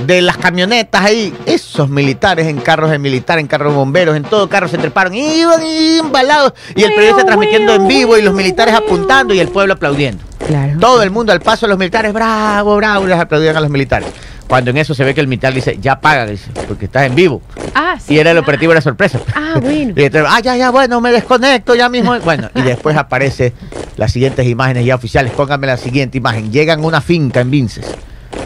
[0.06, 4.22] de las camionetas ahí, esos militares en carros de militar, en carros de bomberos, en
[4.22, 8.74] todo carro se treparon, iban embalados y el periodista transmitiendo en vivo y los militares
[8.74, 10.24] apuntando y el pueblo aplaudiendo.
[10.46, 10.78] Claro.
[10.80, 14.08] Todo el mundo al paso de los militares, bravo, bravo, les aplaudían a los militares.
[14.50, 17.14] Cuando en eso se ve que el militar dice, ya paga, dice, porque estás en
[17.14, 17.40] vivo.
[17.72, 18.14] Ah, sí.
[18.14, 19.20] Y era el operativo de la sorpresa.
[19.32, 19.94] Ah, bueno.
[19.96, 22.18] Y entonces, ah, ya, ya, bueno, me desconecto ya mismo.
[22.18, 23.52] Bueno, y después aparece
[23.96, 25.32] las siguientes imágenes ya oficiales.
[25.34, 26.50] Pónganme la siguiente imagen.
[26.50, 27.94] Llegan a una finca en Vinces,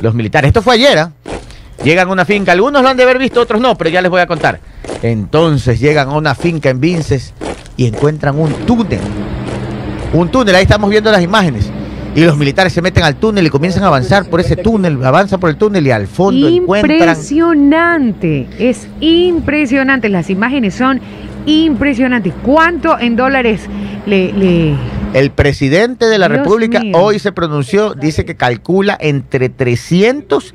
[0.02, 0.48] los militares.
[0.48, 1.12] Esto fue ayer, ¿ah?
[1.82, 2.52] Llegan a una finca.
[2.52, 4.60] Algunos lo han de haber visto, otros no, pero ya les voy a contar.
[5.02, 7.34] Entonces llegan a una finca en Vinces
[7.76, 9.00] y encuentran un túnel.
[10.12, 11.68] Un túnel, ahí estamos viendo las imágenes.
[12.14, 15.40] Y los militares se meten al túnel y comienzan a avanzar por ese túnel, avanzan
[15.40, 20.08] por el túnel y al fondo encuentran Impresionante, es impresionante.
[20.08, 21.00] Las imágenes son
[21.44, 22.32] impresionantes.
[22.44, 23.62] ¿Cuánto en dólares
[24.06, 24.74] le, le-
[25.14, 26.98] El presidente de la Dios República mío.
[26.98, 30.54] hoy se pronunció, dice que calcula entre 300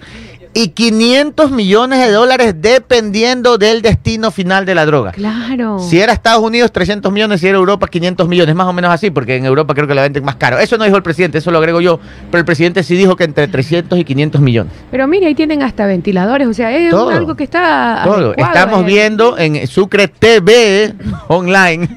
[0.53, 5.11] y 500 millones de dólares dependiendo del destino final de la droga.
[5.11, 5.79] Claro.
[5.79, 9.11] Si era Estados Unidos, 300 millones, si era Europa, 500 millones, más o menos así,
[9.11, 10.57] porque en Europa creo que la venden más caro.
[10.57, 11.99] Eso no dijo el presidente, eso lo agrego yo,
[12.31, 14.73] pero el presidente sí dijo que entre 300 y 500 millones.
[14.89, 17.09] Pero mire, ahí tienen hasta ventiladores, o sea, es Todo.
[17.09, 18.35] algo que está Todo.
[18.35, 18.85] Estamos eh.
[18.85, 20.93] viendo en Sucre TV
[21.27, 21.89] online,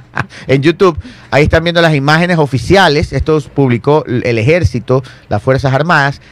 [0.46, 0.96] en YouTube.
[1.30, 3.12] Ahí están viendo las imágenes oficiales.
[3.12, 6.22] Esto publicó el ejército, las Fuerzas Armadas.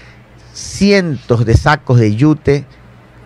[0.57, 2.65] Cientos de sacos de yute,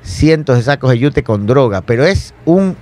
[0.03, 1.81] cientos de sacos de yute con droga.
[1.81, 2.77] Pero es un-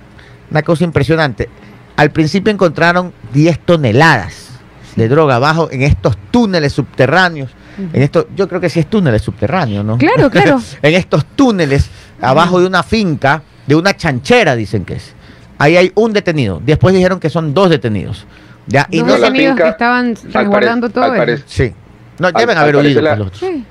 [0.49, 1.47] una cosa impresionante.
[1.95, 4.47] Al principio encontraron 10 toneladas
[4.95, 7.51] de droga abajo en estos túneles subterráneos.
[7.93, 9.99] En esto, yo creo que sí es túneles subterráneos, ¿no?
[9.99, 10.59] Claro, claro.
[10.81, 11.87] en estos túneles
[12.19, 15.13] abajo de una finca, de una chanchera, dicen que es.
[15.59, 16.59] Ahí hay un detenido.
[16.65, 18.25] Después dijeron que son dos detenidos.
[18.65, 21.43] Ya, y Dos no la detenidos finca, que estaban resguardando todo al eso.
[21.45, 21.71] Sí.
[22.17, 23.39] No, deben al haber la- pues, los otros.
[23.39, 23.63] Sí.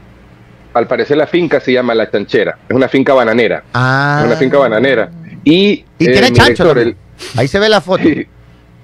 [0.78, 2.56] Al parecer la finca se llama La Chanchera.
[2.68, 3.64] Es una finca bananera.
[3.74, 4.18] Ah.
[4.20, 5.10] Es una finca bananera.
[5.44, 5.52] Y,
[5.98, 6.42] Y eh, tiene mi chancho.
[6.64, 6.96] director, también.
[7.36, 8.04] Ahí se ve la foto.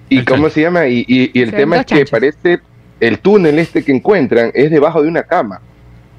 [0.09, 0.51] y cómo chancho.
[0.55, 2.11] se llama y, y- y el Se tema es que chanchos.
[2.11, 2.61] parece
[3.01, 5.61] el túnel este que encuentran es debajo de una cama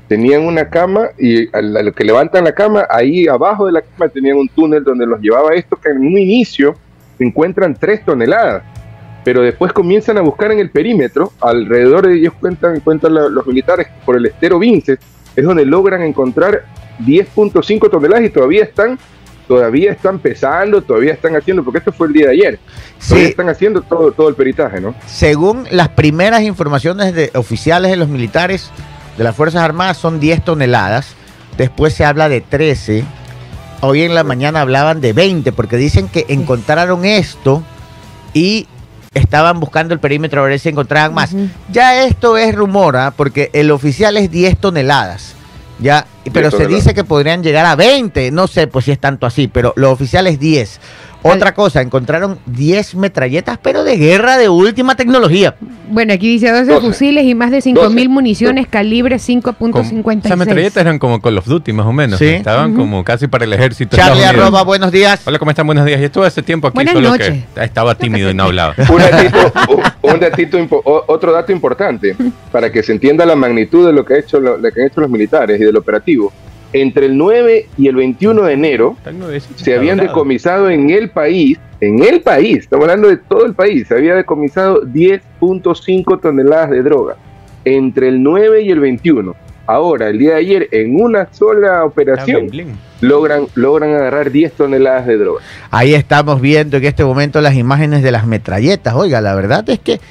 [0.08, 4.08] tenían una cama y a lo que levantan la cama ahí abajo de la cama
[4.10, 6.76] tenían un túnel donde los llevaba esto que en un inicio
[7.18, 8.62] se encuentran tres toneladas
[9.24, 13.48] pero después comienzan a buscar en el perímetro alrededor de ellos cuentan cuentan la- los
[13.48, 15.00] militares por el estero Vinces
[15.36, 16.66] es donde logran encontrar
[17.00, 18.98] 10.5 toneladas y todavía están
[19.48, 22.60] todavía están pesando, todavía están haciendo, porque esto fue el día de ayer,
[23.08, 24.96] todavía Sí, están haciendo todo, todo el peritaje, ¿no?
[25.06, 28.72] según las primeras informaciones de oficiales de los militares
[29.18, 31.16] de las Fuerzas Armadas son 10 toneladas,
[31.58, 33.04] después se habla de 13,
[33.82, 37.62] hoy en la mañana hablaban de 20, porque dicen que encontraron esto
[38.34, 38.68] y
[39.16, 41.32] estaban buscando el perímetro a ver si encontraban más.
[41.72, 43.14] Ya esto es rumor, ¿ah?
[43.16, 45.34] porque el oficial es 10 toneladas.
[45.80, 46.84] Ya, pero se toneladas.
[46.84, 49.92] dice que podrían llegar a 20, no sé pues si es tanto así, pero lo
[49.92, 50.80] oficial es 10.
[51.34, 55.56] Otra cosa, encontraron 10 metralletas, pero de guerra de última tecnología.
[55.90, 56.88] Bueno, aquí dice 12 Doce.
[56.88, 58.08] fusiles y más de 5.000 Doce.
[58.10, 60.26] municiones calibre Como- 5.56.
[60.26, 62.20] Esas metralletas eran como Call of Duty, más o menos.
[62.20, 62.26] Sí.
[62.28, 63.96] Estaban como casi para el ejército.
[63.98, 65.22] Charlie arroba, buenos días.
[65.26, 65.66] Hola, ¿cómo están?
[65.66, 66.00] Buenos días.
[66.00, 67.44] Yo estuve hace tiempo aquí, Buenas solo noches.
[67.56, 68.76] que estaba tímido y no hablaba.
[68.90, 69.54] Un datito,
[70.04, 70.58] un- datito
[71.08, 72.16] otro dato importante
[72.52, 74.88] para que se entienda la magnitud de lo que, ha hecho, lo, lo que han
[74.88, 76.32] hecho los militares y del operativo.
[76.76, 78.98] Entre el 9 y el 21 de enero
[79.56, 83.88] se habían decomisado en el país, en el país, estamos hablando de todo el país,
[83.88, 87.16] se había decomisado 10.5 toneladas de droga
[87.64, 89.34] entre el 9 y el 21.
[89.68, 92.50] Ahora, el día de ayer, en una sola operación,
[93.00, 95.42] logran, logran agarrar 10 toneladas de droga.
[95.72, 98.96] Ahí estamos viendo en este momento las imágenes de las metralletas.
[98.96, 100.02] Oiga, la verdad es que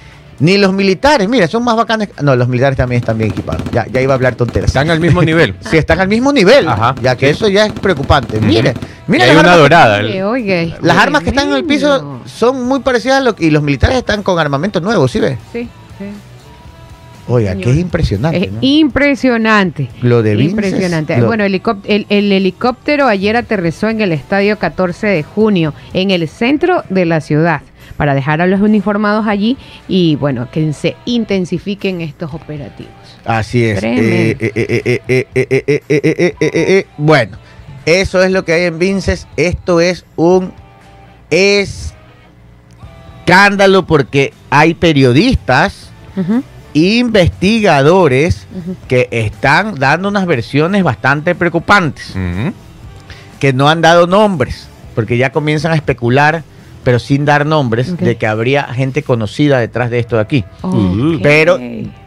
[0.40, 2.08] ni los militares, mira, son más bacanes.
[2.22, 3.62] No, los militares también están bien equipados.
[3.72, 4.68] Ya, ya iba a hablar tonteras.
[4.68, 5.54] Están al mismo nivel.
[5.70, 6.68] Sí, están al mismo nivel.
[6.68, 6.94] Ajá.
[7.02, 8.40] Ya que eso ya es preocupante.
[8.40, 8.74] Mire,
[9.06, 10.00] mire hay las una armas, dorada.
[10.00, 13.34] el- Oye, oye, las armas que están en el piso son muy parecidas a lo
[13.34, 13.46] que.
[13.46, 15.38] Y los militares están con armamentos nuevos, ¿sí ves?
[15.52, 15.68] Sí,
[15.98, 16.04] sí.
[17.26, 17.64] Oiga, Señor.
[17.64, 18.44] que es impresionante.
[18.44, 18.58] Es ¿no?
[18.60, 19.88] impresionante.
[20.02, 21.16] Lo de Vinces, Impresionante.
[21.16, 21.62] lo- Bueno, el,
[22.10, 27.22] el helicóptero ayer aterrizó en el estadio 14 de junio, en el centro de la
[27.22, 27.62] ciudad,
[27.96, 29.56] para dejar a los uniformados allí
[29.88, 32.92] y bueno, que se intensifiquen estos operativos.
[33.24, 33.80] Así es.
[36.98, 37.38] Bueno,
[37.86, 39.26] eso es lo que hay en Vinces.
[39.36, 40.52] Esto es un
[43.24, 45.90] escándalo porque hay periodistas.
[46.76, 48.48] Investigadores
[48.88, 52.14] que están dando unas versiones bastante preocupantes,
[53.38, 56.42] que no han dado nombres, porque ya comienzan a especular
[56.84, 60.44] pero sin dar nombres, de que habría gente conocida detrás de esto de aquí.
[61.22, 61.58] Pero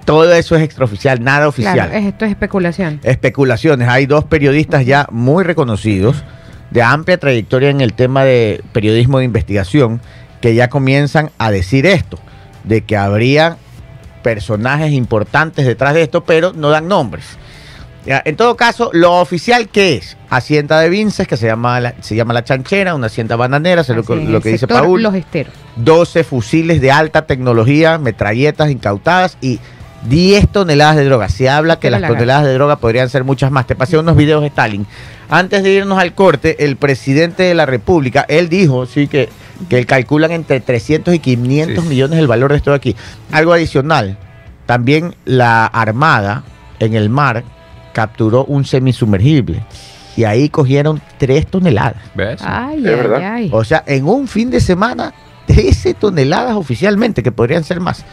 [0.05, 1.73] todo eso es extraoficial, nada oficial.
[1.73, 2.99] Claro, es- esto es especulación.
[3.03, 3.87] especulaciones.
[3.89, 6.23] Hay dos periodistas ya muy reconocidos,
[6.71, 9.99] de amplia trayectoria en el tema de periodismo de investigación,
[10.41, 12.19] que ya comienzan a decir esto,
[12.63, 13.57] de que habría
[14.21, 17.37] personajes importantes detrás de esto, pero no dan nombres.
[18.07, 21.93] Ya, en todo caso, lo oficial que es Hacienda de Vinces, que se llama la,
[21.99, 24.65] se llama la chanchera, una hacienda bananera, es lo, que- es, lo el que dice
[24.67, 25.03] Paul.
[25.03, 25.53] Los esteros.
[25.75, 29.59] 12 fusiles de alta tecnología, metralletas incautadas y
[30.07, 31.27] 10 toneladas de droga.
[31.27, 33.67] Se habla que las la toneladas de droga podrían ser muchas más.
[33.67, 34.87] Te pasé unos videos de Stalin.
[35.29, 39.27] Antes de irnos al corte, el presidente de la República, él dijo, sí, que,
[39.67, 41.89] que calculan entre 300 y 500 Sí.
[41.89, 42.95] millones el valor de esto de aquí.
[43.33, 44.17] Algo adicional,
[44.65, 46.43] también la Armada
[46.79, 47.43] en el mar
[47.97, 49.63] capturó un semisumergible.
[50.15, 51.95] Y ahí cogieron tres toneladas.
[52.13, 52.39] ¿Ves?
[52.43, 53.49] Ay, ay.
[53.51, 55.15] O sea, en un fin de semana,
[55.47, 58.05] 13 toneladas oficialmente, que podrían ser más.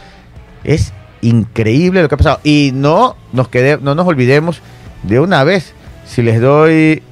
[0.63, 2.39] Es increíble lo que ha pasado.
[2.43, 4.59] Y no nos, quede, no nos olvidemos
[5.03, 5.75] de una vez.
[6.07, 7.03] Si les doy.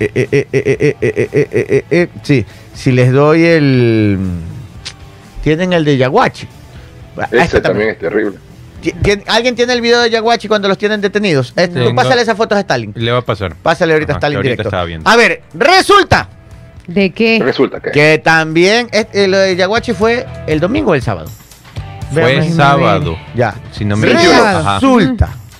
[2.23, 4.17] Sí, si les doy el.
[5.43, 6.47] Tienen el de Yaguachi.
[7.31, 8.39] Ese este también es terrible.
[8.91, 11.53] Tien- ¿Alguien tiene el video de Yaguachi cuando los tienen detenidos?
[11.53, 11.95] Tú Tengo.
[11.95, 12.91] pásale esas fotos a Stalin.
[12.95, 13.55] Le va a pasar.
[13.55, 14.85] Pásale ahorita a Stalin ahorita directo.
[14.85, 15.09] viendo.
[15.09, 16.29] A ver, resulta
[16.87, 17.39] ¿De qué?
[17.41, 17.91] Resulta que.
[17.91, 21.29] que también es- eh, lo de Yaguachi fue el domingo o el sábado.
[22.11, 22.55] Fue Veamos.
[22.55, 23.17] sábado.
[23.35, 23.55] Ya.
[23.71, 24.79] Si no me Sí, equivoco.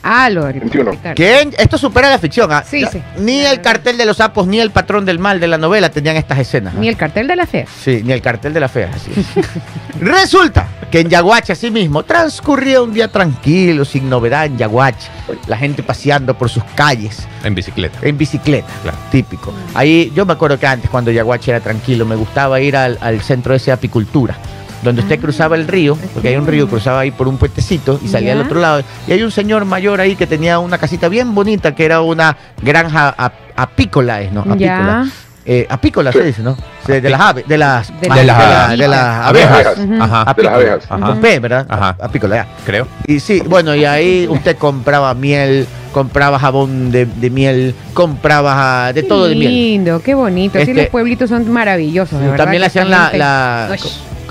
[0.04, 0.30] Ajá.
[0.30, 0.92] Resulta 21.
[1.16, 2.52] que esto supera la ficción.
[2.52, 2.64] ¿ah?
[2.70, 3.02] Sí, sí.
[3.20, 6.16] Ni el cartel de los sapos ni el patrón del mal de la novela tenían
[6.18, 6.74] estas escenas.
[6.76, 6.80] ¿ah?
[6.80, 7.66] Ni el cartel de la fe.
[7.84, 8.92] Sí, ni el cartel de la fea.
[8.94, 9.46] así es.
[10.00, 15.08] Resulta que en Yaguachi, así mismo, transcurría un día tranquilo, sin novedad en Yaguachi.
[15.48, 17.28] La gente paseando por sus calles.
[17.44, 17.98] En bicicleta.
[18.02, 18.98] En bicicleta, Claro.
[19.12, 19.54] típico.
[19.74, 23.22] Ahí yo me acuerdo que antes, cuando Yaguachi era tranquilo, me gustaba ir al, al
[23.22, 24.36] centro ese de apicultura,
[24.84, 28.00] donde usted Ah, cruzaba el río, porque hay un río, cruzaba ahí por un puentecito
[28.04, 28.40] y salía Ya.
[28.42, 28.84] al otro lado.
[29.08, 32.36] Y hay un señor mayor ahí que tenía una casita bien bonita, que era una
[32.62, 34.42] granja ap- apícola, ¿es, ¿no?
[34.42, 35.06] Apícola.
[35.46, 36.56] Eh, apícola se dice, ¿no?
[36.88, 38.78] De, de las aves, de las, De de las la- abejitas.
[38.80, 39.78] de las Abejas.
[40.00, 40.34] Ajá.
[40.34, 40.84] De las abejas.
[40.90, 41.16] Ajá.
[41.20, 41.66] P, ¿verdad?
[41.70, 41.98] Ajá.
[42.02, 42.48] Apícola, ya.
[42.66, 42.88] Creo.
[43.08, 49.04] Y sí, bueno, y ahí usted compraba miel, compraba jabón de, de miel, compraba de
[49.04, 49.52] todo de Qué miel.
[49.54, 50.54] lindo, qué bonito.
[50.60, 52.18] Sí, Este- los pueblitos son maravillosos.
[52.20, 53.68] de verdad También le hacían la.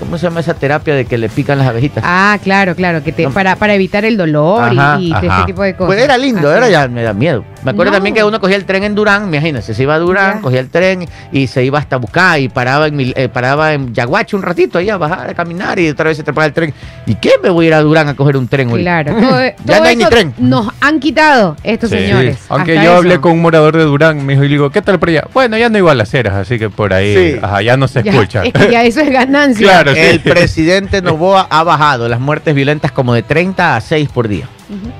[0.04, 2.02] ¿Cómo se llama esa terapia de que le pican las abejitas?
[2.06, 5.36] Ah, claro, claro, que te, para, para evitar el dolor y- Ajá, y, ajá.
[5.38, 5.86] ese tipo de cosas.
[5.86, 6.70] Pues era lindo, es.
[6.72, 7.44] ya me da miedo.
[7.64, 7.96] Me acuerdo No.
[7.96, 10.68] también que uno cogía el tren en Durán, imagínense, se iba a Durán, cogía el
[10.68, 14.78] tren y se iba hasta buscar y paraba en, eh, paraba en Yaguachi un ratito
[14.78, 16.74] ahí a bajar, a caminar y otra vez se trepaba el tren.
[17.06, 18.82] ¿Y qué me voy a ir a Durán a coger un tren hoy?
[18.82, 20.34] Claro, todo, Ya todo no hay ni tren.
[20.38, 21.96] Nos han quitado estos Sí.
[21.98, 22.38] señores.
[22.48, 22.96] Aunque yo eso.
[22.96, 25.24] hablé con un morador de Durán, me dijo, y le digo, ¿qué tal por allá?
[25.32, 27.38] Bueno, ya no iba a las ceras, así que por ahí, Sí.
[27.40, 28.42] ajá, ya no se Ya, escucha.
[28.44, 29.66] es que ya eso es ganancia.
[29.68, 30.00] Claro, sí.
[30.00, 34.48] El presidente Novoa ha bajado las muertes violentas como de 30 a 6 por día.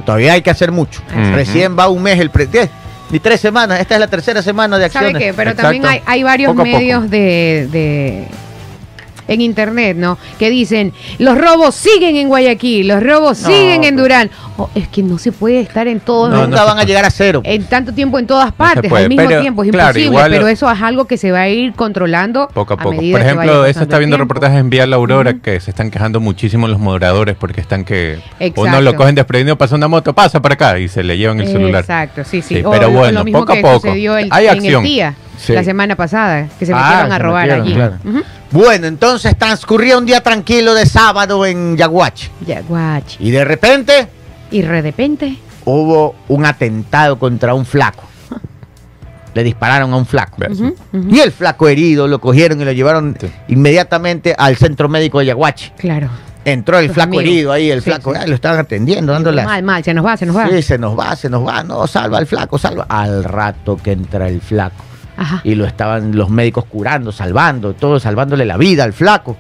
[0.05, 1.01] Todavía hay que hacer mucho.
[1.35, 2.71] Recién va un mes el presidente.
[3.11, 3.79] Ni tres semanas.
[3.81, 5.29] Esta es la tercera semana de ¿Sabe acciones.
[5.29, 5.35] qué?
[5.35, 5.63] Pero Exacto.
[5.71, 6.65] también hay, hay varios poco.
[6.65, 8.29] medios de, de-
[9.33, 10.19] en internet, ¿no?
[10.39, 14.03] Que dicen, los robos siguen en Guayaquil, los robos No, siguen en pues.
[14.05, 14.31] Durán.
[14.59, 17.05] Oh, es que no se puede estar en todos No, Nunca no van a llegar
[17.05, 17.41] a cero.
[17.45, 20.31] en tanto tiempo en todas partes puede, al mismo pero, tiempo, es claro, imposible, igual-
[20.31, 22.97] pero eso es algo que se va a ir controlando Poco a poco.
[22.97, 24.35] Por ejemplo, eso está viendo tiempo.
[24.35, 28.19] reportajes en Vía La Aurora que se están quejando muchísimo los moderadores porque están que
[28.39, 28.61] Exacto.
[28.63, 31.49] uno lo cogen desprevenido, pasa una moto, pasa para acá y se le llevan el
[31.49, 31.81] celular.
[31.81, 32.57] Exacto, sí, sí.
[32.57, 33.81] Pero lo- bueno, lo mismo poco a que poco.
[33.89, 34.83] sucedió el- Hay en acción.
[34.85, 35.53] el día, Sí.
[35.55, 37.75] la semana pasada, que se Ah, metieron a robar metieron, allí.
[37.75, 37.95] claro.
[38.05, 38.23] Ujú.
[38.53, 42.29] Bueno, entonces transcurría un día tranquilo de sábado en Yaguachi.
[42.47, 43.17] Ya, guachi.
[43.27, 44.09] Y de repente
[44.51, 48.05] Y de repente, hubo un atentado contra un flaco.
[49.35, 50.37] Le dispararon a un flaco.
[50.93, 53.31] Y el flaco herido lo cogieron y lo llevaron Sí.
[53.49, 55.71] inmediatamente al centro médico de Yaguachi.
[55.79, 56.09] claro.
[56.45, 57.25] Entró el Los flaco amigos.
[57.25, 58.21] herido ahí, el Sí, flaco, sí.
[58.29, 59.45] lo estaban atendiendo, dándole.
[59.45, 60.49] Mal, mal, se nos va, se nos va.
[60.49, 62.85] Sí, se nos va, se nos va, no, salva al flaco, salva.
[62.89, 64.85] Al rato que entra el flaco.
[65.23, 65.41] Ajá.
[65.45, 69.37] Y lo estaban los médicos curando, salvando, todo, salvándole la vida al flaco.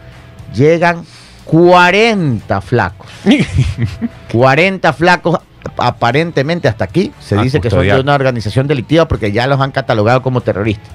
[0.55, 1.05] Llegan
[1.45, 3.07] 40 flacos.
[4.33, 5.39] 40 flacos,
[5.77, 7.13] aparentemente hasta aquí.
[7.21, 10.41] Se A dice que son de una organización delictiva porque ya los han catalogado como
[10.41, 10.89] terroristas.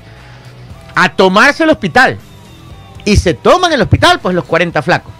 [0.95, 2.17] A tomarse el hospital.
[3.05, 5.13] Y se toman el hospital, pues los 40 flacos.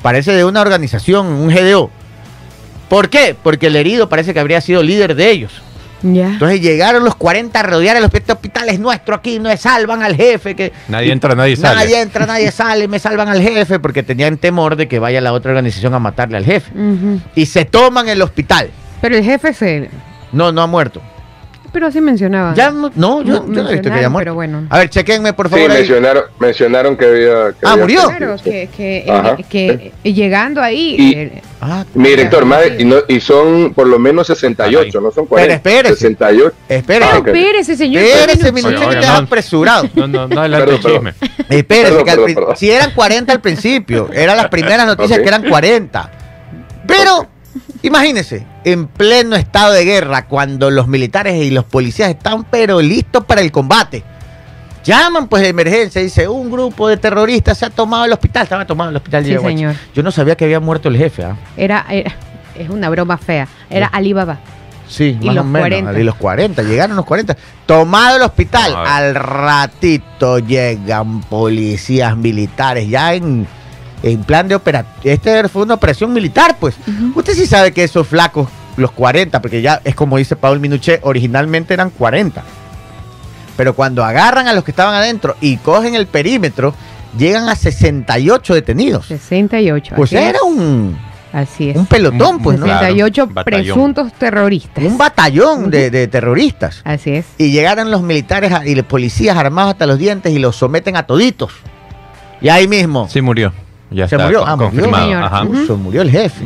[0.00, 1.90] Parece de una organización, un GDO.
[2.88, 3.36] ¿Por qué?
[3.40, 5.62] Porque el herido parece que habría sido líder de ellos.
[6.02, 6.28] Ya.
[6.28, 8.22] Entonces llegaron los 40 a rodear el hospital.
[8.22, 10.54] Este hospital es nuestro aquí, no es salvan al jefe.
[10.54, 11.74] que Nadie y- entra, nadie sale.
[11.76, 15.32] Nadie entra, nadie sale, me salvan al jefe porque tenían temor de que vaya la
[15.32, 16.70] otra organización a matarle al jefe.
[17.34, 18.70] Y se toman el hospital.
[19.00, 19.90] Pero el jefe se...
[20.32, 21.02] No, no ha muerto.
[21.72, 22.54] Pero así mencionaba.
[22.54, 24.24] Ya, no, no, yo, No, yo no he visto que haya muerto.
[24.24, 24.66] pero bueno.
[24.70, 25.70] A ver, chequenme por Sí, favor.
[25.70, 25.78] ahí.
[25.78, 27.52] mencionaron, mencionaron que había.
[27.52, 28.02] que Ah, había murió.
[28.08, 28.44] Claro, sí.
[28.44, 29.36] que, que, Ajá.
[29.38, 30.96] eh, que llegando ahí.
[30.98, 35.12] Y- eh, Ah, Mi director, de- y, no- y son por lo menos 68, no
[35.12, 35.54] son 40.
[35.54, 35.94] espérese.
[35.94, 36.52] 68.
[36.68, 37.72] espérese.
[37.72, 38.02] Ah, señor.
[38.02, 39.88] Espérese, mi niño, que te apresurado.
[39.94, 41.14] No, no, no adelante chisme.
[41.48, 46.10] Espérese, que si eran 40 al principio, eran las primeras noticias que eran 40.
[46.86, 47.28] Pero.
[47.82, 53.24] Imagínense, en pleno estado de guerra, cuando los militares y los policías están pero listos
[53.24, 54.02] para el combate.
[54.84, 58.66] Llaman pues de emergencia, dice, un grupo de terroristas se ha tomado el hospital, estaba
[58.66, 59.76] tomado el hospital Sí, señor.
[59.94, 61.36] Yo no sabía que había muerto el jefe, ¿ah?
[61.56, 62.12] Era, era-
[62.58, 63.46] es una broma fea.
[63.70, 64.38] Era Alibaba.
[64.88, 65.68] Sí, Y más los o menos.
[65.68, 66.00] 40.
[66.00, 67.36] Y los 40, llegaron los 40.
[67.64, 68.74] Tomado el hospital.
[68.76, 73.46] Al ratito llegan policías militares ya en,
[74.02, 74.92] en plan de operación.
[75.04, 76.74] Este fue una operación militar, pues.
[77.14, 81.00] Usted sí sabe que esos flacos, los 40, porque ya es como dice Paul Minuché,
[81.02, 82.42] originalmente eran 40.
[83.56, 86.74] Pero cuando agarran a los que estaban adentro y cogen el perímetro,
[87.18, 89.06] llegan a 68 detenidos.
[89.06, 89.94] 68.
[89.96, 90.20] Pues es.
[90.20, 90.98] era un,
[91.34, 91.76] Así es.
[91.76, 92.64] un pelotón, pues, ¿no?
[92.64, 93.44] Claro, 68 batallón.
[93.64, 94.84] presuntos terroristas.
[94.84, 96.80] Un batallón de, de terroristas.
[96.84, 97.26] Así es.
[97.38, 101.06] y llegaran los militares y los policías armados hasta los dientes y los someten a
[101.06, 101.52] toditos.
[102.40, 103.52] Y ahí mismo Sí murió.
[103.92, 104.44] Ya se está murió.
[104.46, 104.70] Ah, murió.
[104.70, 105.24] confirmado.
[105.24, 105.44] Ajá.
[105.44, 106.44] Uso, murió el jefe.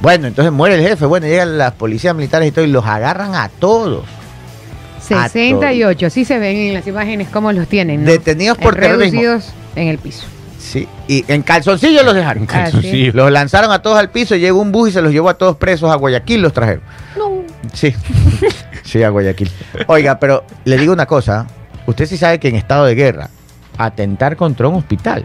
[0.00, 1.06] Bueno, entonces muere el jefe.
[1.06, 4.04] Bueno, llegan las policías militares y todo y los agarran a todos.
[5.00, 6.06] 68.
[6.06, 8.04] Así se ven en las imágenes cómo los tienen.
[8.04, 8.10] ¿no?
[8.10, 9.20] Detenidos por terrorismo.
[9.20, 10.24] Reducidos en el piso.
[10.58, 10.86] Sí.
[11.06, 12.42] Y en calzoncillos los dejaron.
[12.42, 13.12] En calzoncillo.
[13.14, 15.56] Los lanzaron a todos al piso, llegó un bus y se los llevó a todos
[15.56, 16.82] presos a Guayaquil, los trajeron.
[17.16, 17.42] No.
[17.72, 17.94] Sí,
[18.84, 19.50] sí, a Guayaquil.
[19.86, 21.46] Oiga, pero le digo una cosa,
[21.86, 23.30] usted sí sabe que en estado de guerra,
[23.78, 25.24] atentar contra un hospital,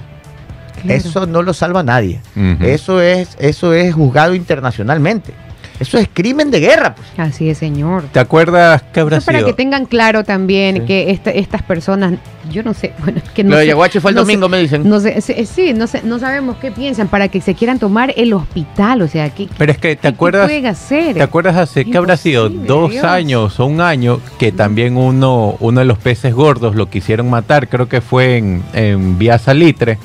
[0.83, 0.97] Claro.
[0.99, 2.21] eso no lo salva nadie.
[2.61, 5.33] Eso es, eso es juzgado internacionalmente.
[5.79, 7.07] Eso es crimen de guerra, pues.
[7.17, 8.03] Así es, señor.
[8.13, 9.47] ¿Te acuerdas que habrá Eso para sido?
[9.47, 10.81] que tengan claro también Sí.
[10.85, 12.13] que esta- estas personas,
[12.51, 14.49] yo no sé, bueno, que no Lo de sé, Yaguachi fue el no sé, domingo,
[14.49, 14.87] me dicen.
[14.87, 18.13] No sé, sí, sí, no sé, no sabemos qué piensan para que se quieran tomar
[18.15, 20.49] el hospital, o sea, ¿qué, Pero es que, ¿te qué acuerdas?
[20.69, 21.15] hacer?
[21.15, 23.03] ¿Te acuerdas hace que habrá sido dos Dios.
[23.03, 27.67] años o un año que también uno, uno de los peces gordos lo quisieron matar?
[27.67, 29.97] Creo que fue en, en Vía Salitre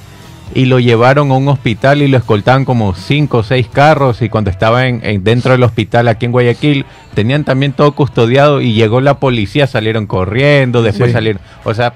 [0.55, 4.29] y lo llevaron a un hospital y lo escoltaban como cinco o seis carros y
[4.29, 6.85] cuando estaba en, en- dentro del hospital aquí en Guayaquil
[7.15, 11.13] tenían también todo custodiado y llegó la policía, salieron corriendo, después Sí.
[11.15, 11.93] salieron, o sea,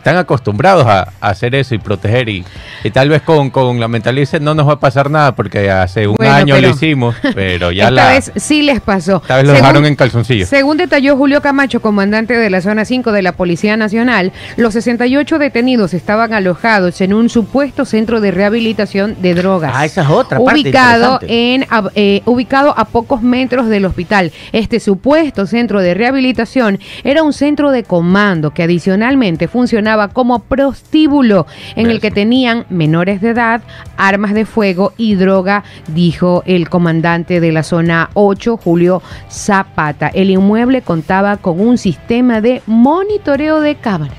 [0.00, 2.42] están acostumbrados a, a hacer eso y proteger y,
[2.82, 5.70] y tal vez con, con la mentalidad dicen, no nos va a pasar nada porque
[5.70, 8.08] hace un Bueno, año pero- lo hicimos, pero ya Esta la...
[8.08, 9.16] vez sí les pasó.
[9.22, 10.46] Esta vez lo Según- dejaron en calzoncillo.
[10.46, 15.38] Según detalló Julio Camacho, comandante de la zona 5 de la Policía Nacional, los 68
[15.38, 19.72] detenidos estaban alojados en un supuesto centro de rehabilitación de drogas.
[19.74, 24.32] Ah, esa es otra parte ubicado en a- eh, ubicado a pocos metros del hospital.
[24.52, 31.46] Este supuesto centro de rehabilitación era un centro de comando que adicionalmente funcionaba como prostíbulo
[31.76, 33.62] en el que tenían menores de edad,
[33.96, 40.08] armas de fuego y droga, dijo el comandante de la zona 8, Julio Zapata.
[40.08, 44.16] El inmueble contaba con un sistema de monitoreo de cámaras.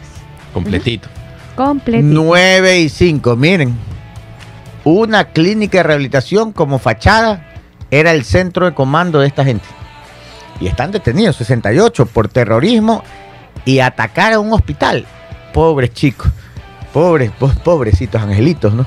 [0.54, 1.08] Completito.
[1.56, 2.04] Completo.
[2.04, 3.76] 9 y 5, miren.
[4.84, 7.48] Una clínica de rehabilitación como fachada
[7.92, 9.66] era el centro de comando de esta gente.
[10.60, 13.04] Y están detenidos 68 por terrorismo
[13.66, 15.06] y atacar a un hospital.
[15.54, 16.32] Pobres chicos,
[16.94, 18.86] pobres, po- pobrecitos angelitos, ¿no?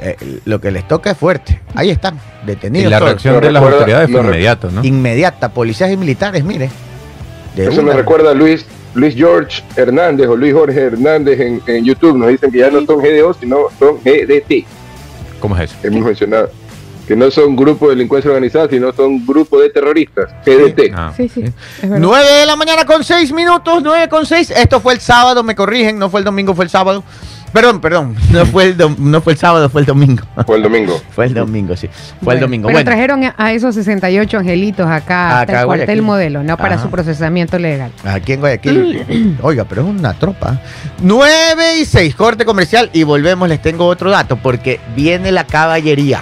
[0.00, 1.60] Eh, lo que les toca es fuerte.
[1.74, 2.90] Ahí están, Y detenidos.
[2.90, 3.10] la todos.
[3.12, 4.84] reacción de las recuerda- autoridades fue inmediata, ¿no?
[4.84, 6.70] Inmediata, policías y militares, mire.
[7.56, 11.84] De Eso me recuerda a Luis, Luis George Hernández o Luis Jorge Hernández en, en
[11.84, 12.16] YouTube.
[12.18, 14.66] Nos dicen que ya no son GDO, sino son GDT.
[15.40, 15.76] ¿Cómo es eso?
[15.84, 16.50] Hemos mencionado
[17.06, 20.30] que no son grupo de delincuencia organizada, sino son grupo de terroristas.
[20.44, 20.92] GDT.
[20.94, 21.42] Ah, Sí, sí.
[21.42, 21.52] sí.
[21.82, 21.98] es verdad.
[22.00, 24.50] 9 de la mañana con 6 minutos, 9 con 6.
[24.50, 27.04] Esto fue el sábado, me corrigen, no fue el domingo, fue el sábado.
[27.52, 30.24] Perdón, perdón, no fue el, dom- no fue el sábado, fue el domingo.
[30.46, 31.00] Fue el domingo.
[31.14, 31.86] Fue el domingo, sí.
[31.86, 32.66] Fue el Bueno, domingo.
[32.66, 36.74] Pero Bueno, trajeron a- esos 68 angelitos acá, Acá, hasta el cuartel modelo, no para
[36.74, 36.82] Ajá.
[36.84, 37.92] su procesamiento legal.
[38.04, 39.38] aquí en Guayaquil.
[39.42, 40.60] Oiga, pero es una tropa.
[41.00, 42.90] 9 y 6, corte comercial.
[42.92, 46.20] Y volvemos, les tengo otro dato, porque viene la caballería.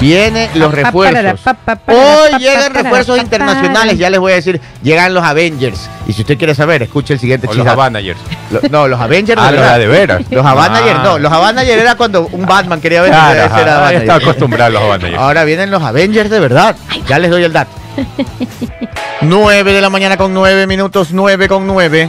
[0.00, 1.40] Vienen los refuerzos.
[1.86, 5.90] Hoy llegan refuerzos internacionales, ya les voy a decir, llegan los Avengers.
[6.06, 7.66] Y si usted quiere saber, escuche el siguiente O los.
[7.66, 10.22] Lo- No, los Avengers Ah, los de veras.
[10.30, 11.02] Los Avengers, Ah.
[11.04, 14.02] no, los Avengers era cuando un Batman quería ver Claro, ese ajá, era ya Avengers.
[14.02, 15.18] estaba acostumbrado a los Avanagers.
[15.18, 16.76] Ahora vienen los Avengers de verdad.
[17.06, 17.70] Ya les doy el dato.
[19.22, 22.08] 9 de la mañana con 9 minutos, 9 con 9.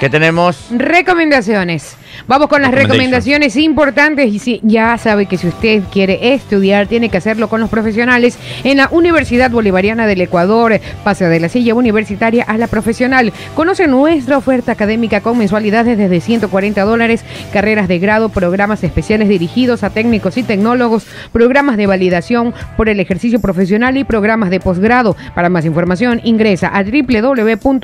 [0.00, 0.56] ¿Qué tenemos?
[0.70, 1.96] Recomendaciones.
[2.26, 7.08] Vamos con las recomendaciones importantes y si, ya sabe que si usted quiere estudiar tiene
[7.08, 10.78] que hacerlo con los profesionales en la Universidad Bolivariana del Ecuador.
[11.02, 13.32] Pase de la silla universitaria a la profesional.
[13.54, 19.82] Conoce nuestra oferta académica con mensualidades desde 140 dólares, carreras de grado, programas especiales dirigidos
[19.82, 25.16] a técnicos y tecnólogos, programas de validación por el ejercicio profesional y programas de posgrado.
[25.34, 27.80] Para más información ingresa a www.v.edu.es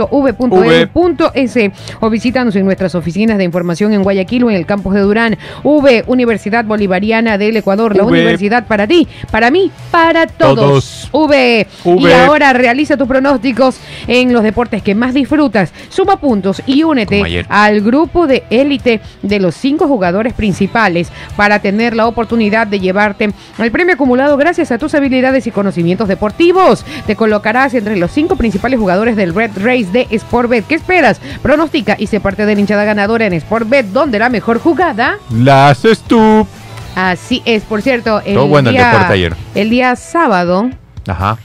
[2.01, 5.39] o visítanos en nuestras oficinas de información en Guayaquil o en el campus de Durán.
[5.63, 10.57] V, Universidad Bolivariana del Ecuador, la universidad para ti, para mí, para todos.
[10.57, 11.09] Todos.
[11.13, 11.67] V.
[11.85, 15.73] Y ahora realiza tus pronósticos en los deportes que más disfrutas.
[15.89, 21.95] Suma puntos y únete al grupo de élite de los cinco jugadores principales para tener
[21.95, 26.85] la oportunidad de llevarte el premio acumulado gracias a tus habilidades y conocimientos deportivos.
[27.07, 30.67] Te colocarás entre los cinco principales jugadores del Red Race de Sportbet.
[30.67, 31.21] ¿Qué esperas?
[31.43, 35.19] Pronostica y sé parte de la hinchada ganadora en Sportbet, donde la mejor jugada.
[35.31, 36.47] La haces tú.
[36.95, 39.35] Así es, por cierto, el, Todo bueno el día, deporte ayer.
[39.55, 40.71] el día sábado
[41.07, 41.37] Ajá.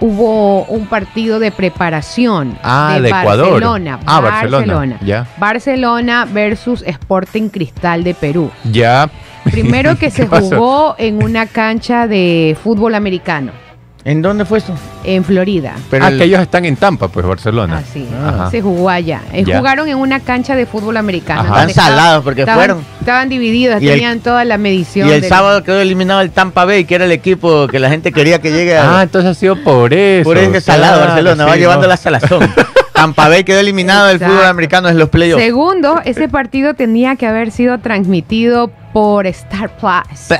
[0.00, 3.50] hubo un partido de preparación Ah, de, de Ecuador.
[3.52, 3.98] Barcelona.
[4.04, 5.26] Ah, Barcelona, ya.
[5.38, 8.50] Barcelona versus Sporting Cristal de Perú.
[8.70, 9.08] Ya.
[9.50, 13.52] Primero que se jugó en una cancha de fútbol americano
[14.04, 14.74] ¿En dónde fue esto?
[15.04, 15.74] en Florida.
[15.90, 17.78] Pero ah, el- que ellos están en Tampa, pues Barcelona.
[17.78, 18.50] Así, Ajá.
[18.50, 19.22] se jugó allá.
[19.32, 19.44] Eh.
[19.44, 21.42] Jugaron en una cancha de fútbol americano.
[21.44, 22.84] Están salados porque estaban- fueron.
[23.00, 25.08] Estaban divididos, Y el- tenían toda la medición.
[25.08, 27.88] Y el del- sábado quedó eliminado el Tampa Bay, que era el equipo que la
[27.88, 28.98] gente quería que llegue a...
[28.98, 30.24] Ah, entonces ha sido por eso.
[30.24, 32.40] por eso que salado Claro, Barcelona, va llevando la salazón.
[32.92, 35.42] Tampa Bay quedó eliminado del fútbol americano en los playoffs.
[35.42, 40.38] Segundo, ese partido tenía que haber sido transmitido por Star Plus.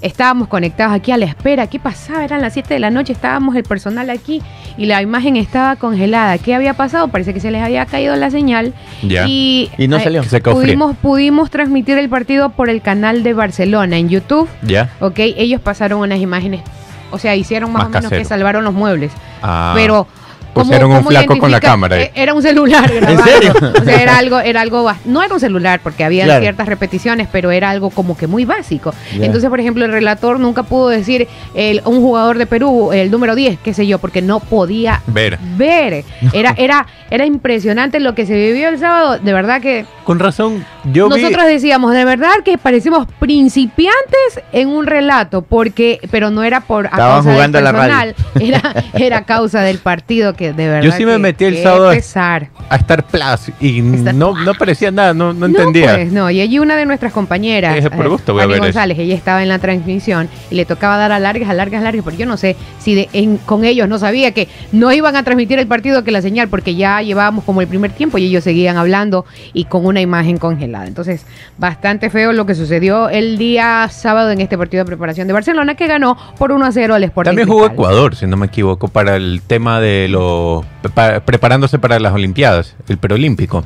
[0.00, 1.66] Estábamos conectados aquí a la espera.
[1.66, 2.24] ¿Qué pasaba?
[2.24, 4.42] Eran las 7 de la noche, estábamos el personal aquí
[4.76, 6.38] y la imagen estaba congelada.
[6.38, 7.08] ¿Qué había pasado?
[7.08, 8.72] Parece que se les había caído la señal.
[9.02, 9.26] Ya.
[9.26, 10.22] Y, Y no eh, salió.
[10.22, 14.48] Se pudimos, pudimos transmitir el partido por el canal de Barcelona en YouTube.
[14.62, 14.90] Ya.
[15.00, 16.62] Ok, ellos pasaron unas imágenes.
[17.10, 19.12] O sea, hicieron más, Más o menos que salvaron los muebles.
[19.42, 19.72] Ah.
[19.74, 20.06] Pero.
[20.52, 23.24] Pusieron un flaco con la cámara eh, Era un celular grabado.
[23.24, 23.52] serio?
[23.80, 26.40] O sea, era algo, era algo, no era un celular porque había Claro.
[26.42, 28.92] ciertas repeticiones, pero era algo como que muy básico.
[29.12, 33.34] Entonces, por ejemplo, el relator nunca pudo decir el, un jugador de Perú, el número
[33.34, 35.38] 10, qué sé yo, porque no podía Ver.
[35.56, 36.04] ver.
[36.32, 39.18] Era, era, era impresionante lo que se vivió el sábado.
[39.18, 44.68] De verdad que Con razón, yo vi- nosotros decíamos, de verdad que parecimos principiantes en
[44.68, 48.14] un relato, porque, pero no era por a Estaban causa jugando a del la radio.
[48.40, 50.82] era, era a causa del partido que de verdad.
[50.82, 52.48] Yo sí me que- metí el sábado a- pesar.
[52.68, 55.94] a Star Plus y Star no, no parecía nada, no, no entendía.
[55.96, 58.60] pues, no, y allí una de nuestras compañeras, por eh, gusto voy a Fanny ver
[58.60, 58.66] eso.
[58.68, 61.84] González, ella estaba en la transmisión y le tocaba dar a largas, a largas, a
[61.84, 65.16] largas, porque yo no sé si de- en- con ellos no sabía que no iban
[65.16, 68.24] a transmitir el partido que la señal, porque ya llevábamos como el primer tiempo y
[68.26, 70.86] ellos seguían hablando y con una imagen congelada.
[70.86, 71.24] Entonces,
[71.58, 75.74] bastante feo lo que sucedió el día sábado en este partido de preparación de Barcelona,
[75.74, 77.74] que ganó por 1 a 0 al Sporting También jugó Cristal.
[77.74, 80.64] Ecuador, si no me equivoco, para el tema de los...
[80.94, 83.64] pa- preparándose para las Olimpiadas, el preolímpico.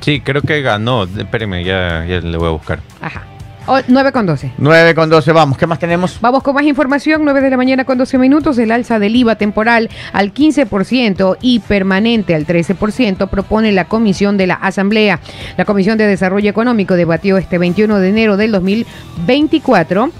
[0.00, 1.04] Sí, creo que ganó.
[1.04, 2.80] Espérenme, ya, ya le voy a buscar.
[3.00, 3.22] Ajá.
[3.66, 4.52] O- 9 con 12.
[4.58, 5.56] 9 con 12, vamos.
[5.56, 6.18] ¿Qué más tenemos?
[6.20, 9.36] Vamos con más información, 9 de la mañana con 12 minutos, el alza del IVA
[9.36, 15.20] temporal al 15% y permanente al 13% propone la Comisión de la Asamblea.
[15.56, 20.10] La Comisión de Desarrollo Económico debatió este 21 de enero del 2024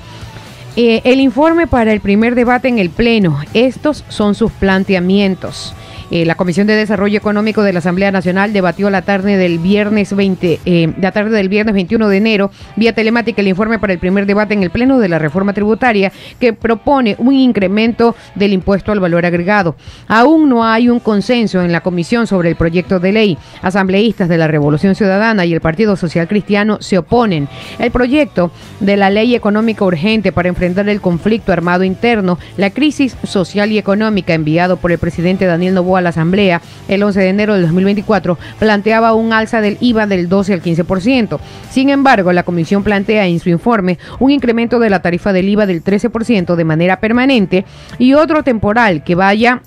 [0.74, 3.38] eh, el informe para el primer debate en el Pleno.
[3.52, 5.74] Estos son sus planteamientos.
[6.14, 10.14] Eh, la Comisión de Desarrollo Económico de la Asamblea Nacional debatió la tarde del viernes
[10.14, 13.98] 20, eh, la tarde del viernes 21 de enero vía telemática el informe para el
[13.98, 18.92] primer debate en el Pleno de la reforma tributaria que propone un incremento del impuesto
[18.92, 19.74] al valor agregado.
[20.06, 23.38] Aún no hay un consenso en la comisión sobre el proyecto de ley.
[23.62, 27.48] Asambleístas de la Revolución Ciudadana y el Partido Social Cristiano se oponen.
[27.78, 28.50] El proyecto
[28.80, 33.78] de la ley económica urgente para enfrentar el conflicto armado interno, la crisis social y
[33.78, 38.38] económica enviado por el presidente Daniel Noboa la Asamblea el 11 de enero del 2024
[38.58, 41.38] planteaba un alza del IVA del 12 al 15%.
[41.70, 45.66] Sin embargo, la comisión plantea en su informe un incremento de la tarifa del IVA
[45.66, 47.64] del 13% de manera permanente
[47.98, 49.62] y otro temporal que vaya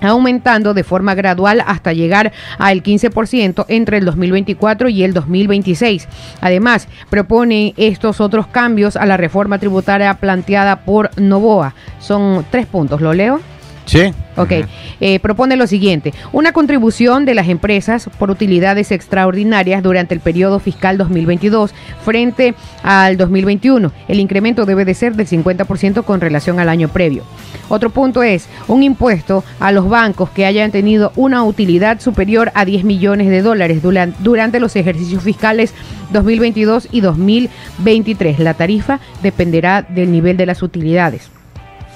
[0.00, 6.08] aumentando de forma gradual hasta llegar al 15% entre el 2024 y el 2026.
[6.40, 11.74] Además, propone estos otros cambios a la reforma tributaria planteada por Novoa.
[12.00, 13.40] Son tres puntos, ¿lo leo?
[13.86, 14.12] Sí.
[14.36, 14.52] Ok,
[15.00, 20.58] eh, propone lo siguiente, una contribución de las empresas por utilidades extraordinarias durante el periodo
[20.58, 21.72] fiscal 2022
[22.04, 23.92] frente al 2021.
[24.08, 27.22] El incremento debe de ser del 50% con relación al año previo.
[27.68, 32.64] Otro punto es un impuesto a los bancos que hayan tenido una utilidad superior a
[32.64, 35.72] 10 millones de dólares duran- durante los ejercicios fiscales
[36.12, 38.38] 2022 y 2023.
[38.40, 41.30] La tarifa dependerá del nivel de las utilidades.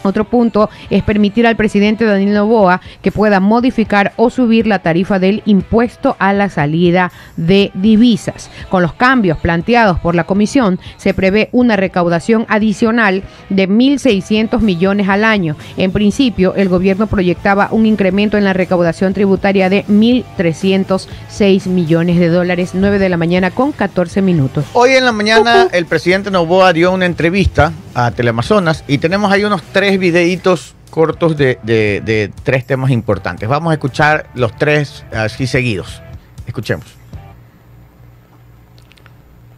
[0.02, 5.18] Otro punto es permitir al presidente Daniel Novoa que pueda modificar o subir la tarifa
[5.18, 8.50] del impuesto a la salida de divisas.
[8.68, 15.08] Con los cambios planteados por la comisión, se prevé una recaudación adicional de 1.600 millones
[15.08, 15.56] al año.
[15.76, 22.28] En principio, el gobierno proyectaba un incremento en la recaudación tributaria de 1.306 millones de
[22.28, 24.64] dólares, 9 de la mañana con 14 minutos.
[24.72, 29.44] Hoy en la mañana el presidente Novoa dio una entrevista a Teleamazonas y tenemos ahí
[29.44, 33.48] unos tres videitos cortos de, de- de tres temas importantes.
[33.48, 36.02] Vamos a escuchar los tres así seguidos.
[36.46, 36.86] Escuchemos.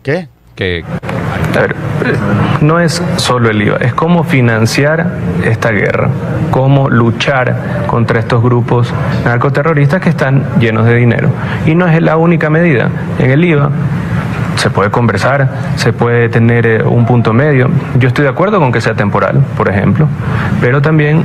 [0.03, 0.29] ¿Qué?
[0.55, 0.85] Que
[1.57, 1.75] A ver,
[2.61, 5.07] no es solo el IVA, es cómo financiar
[5.45, 6.09] esta guerra,
[6.51, 8.93] cómo luchar contra estos grupos
[9.25, 11.29] narcoterroristas que están llenos de dinero.
[11.67, 12.91] Y no es la única medida.
[13.19, 13.71] En el IVA
[14.61, 17.71] se puede conversar, se puede tener eh, un punto medio.
[17.99, 20.07] Yo estoy de acuerdo con que sea temporal, por ejemplo,
[20.61, 21.25] pero también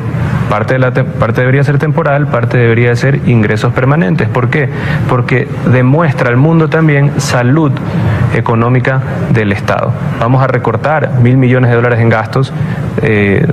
[0.49, 4.29] parte, parte debería ser temporal, parte debería ser ingresos permanentes.
[4.29, 4.69] ¿Por qué?
[5.09, 7.73] Porque demuestra al mundo también salud
[8.33, 9.91] económica del Estado.
[10.17, 12.53] Vamos a recortar mil millones de dólares en gastos.
[13.01, 13.45] eh,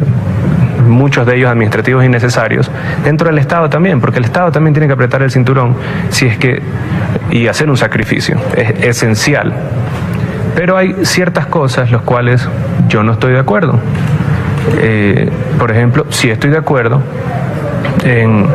[0.92, 2.70] muchos de ellos administrativos innecesarios,
[3.04, 5.74] dentro del Estado también, porque el Estado también tiene que apretar el cinturón
[6.10, 6.62] si es que
[7.30, 9.52] y hacer un sacrificio, es esencial.
[10.54, 12.46] Pero hay ciertas cosas las cuales
[12.88, 13.78] yo no estoy de acuerdo.
[14.78, 17.00] Eh, por ejemplo, sí estoy de acuerdo
[18.04, 18.46] en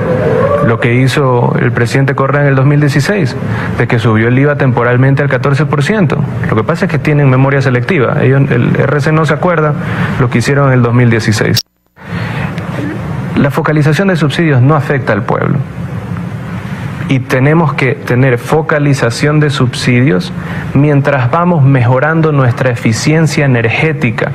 [0.67, 3.35] lo que hizo el presidente Correa en el 2016,
[3.77, 6.17] de que subió el IVA temporalmente al 14%.
[6.49, 8.17] Lo que pasa es que tienen memoria selectiva.
[8.21, 9.73] Ellos, el RC no se acuerda
[10.19, 11.61] lo que hicieron en el 2016.
[13.37, 15.59] La focalización de subsidios no afecta al pueblo.
[17.07, 20.33] Y tenemos que tener focalización de subsidios
[20.73, 24.31] mientras vamos mejorando nuestra eficiencia energética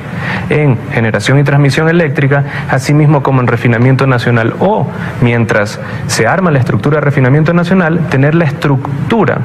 [0.49, 4.55] en generación y transmisión eléctrica, así mismo como en refinamiento nacional.
[4.59, 4.87] O
[5.21, 9.39] mientras se arma la estructura de refinamiento nacional, tener la estructura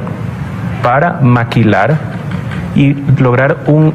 [0.83, 1.99] para maquilar
[2.75, 3.93] y lograr un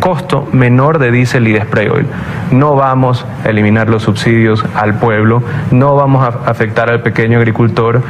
[0.00, 2.06] costo menor de diésel y de spray oil.
[2.50, 8.02] No vamos a eliminar los subsidios al pueblo, no vamos a afectar al pequeño agricultor.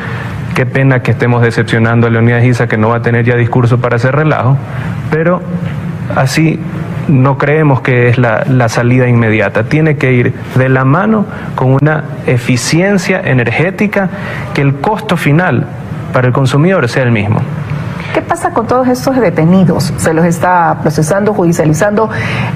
[0.55, 3.79] Qué pena que estemos decepcionando a Leonidas Isa que no va a tener ya discurso
[3.79, 4.57] para hacer relajo,
[5.11, 5.43] pero
[6.15, 6.59] así
[7.09, 9.65] no creemos que es la, la salida inmediata.
[9.65, 14.09] Tiene que ir de la mano con una eficiencia energética
[14.55, 15.67] que el costo final
[16.13, 17.43] para el consumidor sea el mismo.
[18.17, 19.93] ¿Qué pasa con todos estos detenidos?
[19.99, 22.09] ¿Se los está procesando, judicializando?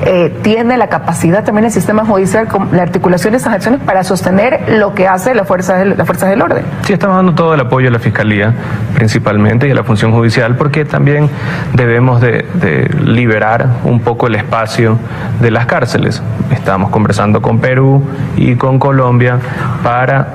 [0.07, 4.03] Eh, ¿Tiene la capacidad también el sistema judicial, con la articulación de esas acciones para
[4.03, 6.65] sostener lo que hace la fuerza del- las fuerzas del orden?
[6.81, 8.55] Sí, estamos dando todo el apoyo a la Fiscalía,
[8.95, 11.29] principalmente, y a la función judicial, porque también
[11.75, 14.97] debemos de, de liberar un poco el espacio
[15.43, 16.23] de las cárceles.
[16.51, 18.03] Estamos conversando con Perú
[18.35, 19.37] y con Colombia
[19.83, 20.27] para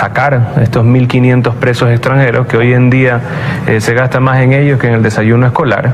[0.00, 3.20] sacar estos 1.500 presos extranjeros que hoy en día
[3.66, 5.92] eh, se gasta más en ellos que en el desayuno escolar.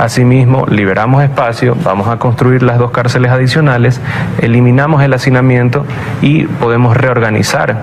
[0.00, 4.00] Asimismo, liberamos espacio, vamos a construir las dos cárceles adicionales,
[4.42, 5.86] eliminamos el hacinamiento
[6.22, 7.76] y podemos reorganizar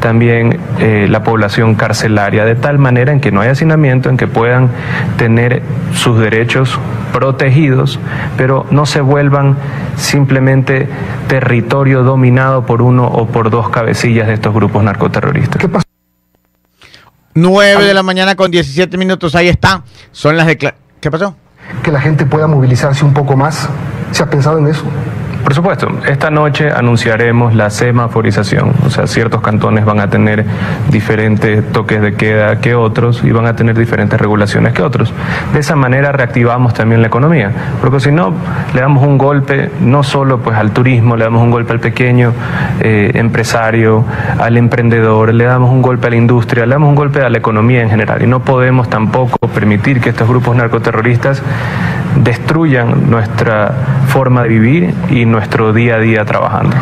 [0.00, 4.26] también eh, la población carcelaria de tal manera en que no haya hacinamiento, en que
[4.26, 4.70] puedan
[5.16, 5.62] tener
[5.94, 6.78] sus derechos
[7.12, 7.98] protegidos,
[8.36, 9.56] pero no se vuelvan
[9.96, 10.88] simplemente
[11.28, 15.62] territorio dominado por uno o por dos cabecillas de estos grupos narcoterroristas.
[17.34, 19.82] 9 de la mañana con 17 minutos, ahí está.
[20.10, 20.90] Son las declaraciones.
[21.00, 21.36] ¿Qué pasó?
[21.82, 23.68] que la gente pueda movilizarse un poco más?
[24.12, 24.82] ¿Se ha pensado en eso?
[25.42, 30.44] Por supuesto, esta noche anunciaremos la semaforización, o sea, ciertos cantones van a tener
[30.90, 35.12] diferentes toques de queda que otros y van a tener diferentes regulaciones que otros.
[35.52, 38.34] De esa manera reactivamos también la economía, porque si no,
[38.74, 42.32] le damos un golpe no solo pues al turismo, le damos un golpe al pequeño
[42.80, 44.04] eh, empresario,
[44.38, 47.38] al emprendedor, le damos un golpe a la industria, le damos un golpe a la
[47.38, 51.42] economía en general y no podemos tampoco permitir que estos grupos narcoterroristas
[52.16, 56.76] destruyan nuestra forma de vivir y nuestro día a día trabajando.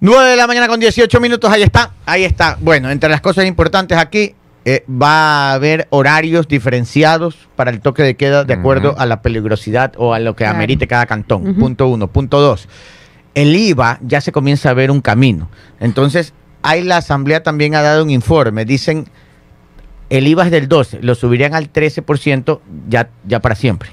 [0.00, 2.56] 9 de la mañana con 18 minutos, ahí está, ahí está.
[2.60, 4.34] Bueno, entre las cosas importantes aquí,
[4.64, 9.22] eh, va a haber horarios diferenciados para el toque de queda de acuerdo a la
[9.22, 10.56] peligrosidad o a lo que Claro.
[10.56, 11.54] amerite cada cantón.
[11.54, 12.08] Punto uno.
[12.08, 12.68] Punto dos.
[13.34, 15.48] el IVA ya se comienza a ver un camino.
[15.78, 18.64] Entonces, ahí la Asamblea también ha dado un informe.
[18.64, 19.06] Dicen,
[20.10, 23.90] el IVA es del 12, lo subirían al 13% ya, ya para siempre.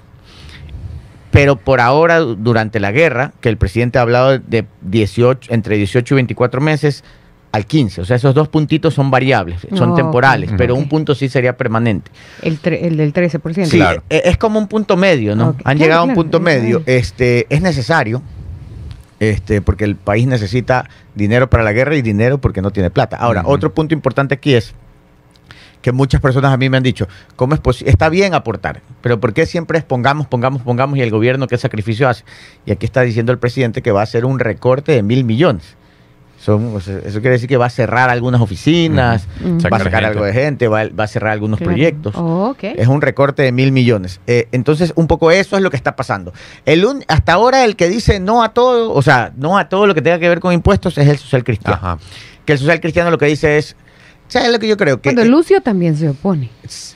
[1.32, 5.76] Pero por ahora, du- durante la guerra, que el presidente ha hablado de 18, entre
[5.78, 7.04] 18 y 24 meses,
[7.52, 8.02] al 15.
[8.02, 12.12] O sea, esos dos puntitos son variables, son temporales, pero un punto sí sería permanente.
[12.42, 13.66] El, tre- el del 13%.
[13.66, 15.48] Sí, e- es como un punto medio, ¿no?
[15.48, 16.84] Han claro, llegado a un claro, punto medio.
[16.86, 18.22] Este, es necesario,
[19.22, 23.16] este, porque el país necesita dinero para la guerra y dinero porque no tiene plata.
[23.18, 24.74] Ahora, otro punto importante aquí es
[25.86, 27.92] que muchas personas a mí me han dicho, ¿cómo es posible?
[27.92, 31.60] Está bien aportar, pero ¿por qué siempre es pongamos, pongamos, pongamos y el gobierno qué
[31.60, 32.24] sacrificio hace?
[32.66, 35.76] Y aquí está diciendo el presidente que va a hacer un recorte de mil millones.
[36.40, 39.28] Son, o sea, eso quiere decir que va a cerrar algunas oficinas,
[39.72, 41.72] va a Sacar algo de gente, va, va a cerrar algunos Claro.
[41.74, 42.16] proyectos.
[42.18, 42.56] Oh.
[42.60, 44.20] Es un recorte de mil millones.
[44.26, 46.34] Eh, entonces, un poco eso es lo que está pasando.
[46.66, 49.86] El un- hasta ahora el que dice no a todo, o sea, no a todo
[49.86, 51.78] lo que tenga que ver con impuestos es el social cristiano.
[51.78, 51.98] Ajá.
[52.44, 53.76] Que el social cristiano lo que dice es,
[54.28, 55.02] ¿sabes lo que yo creo?
[55.02, 56.50] Que Cuando eh, Lucio también se opone.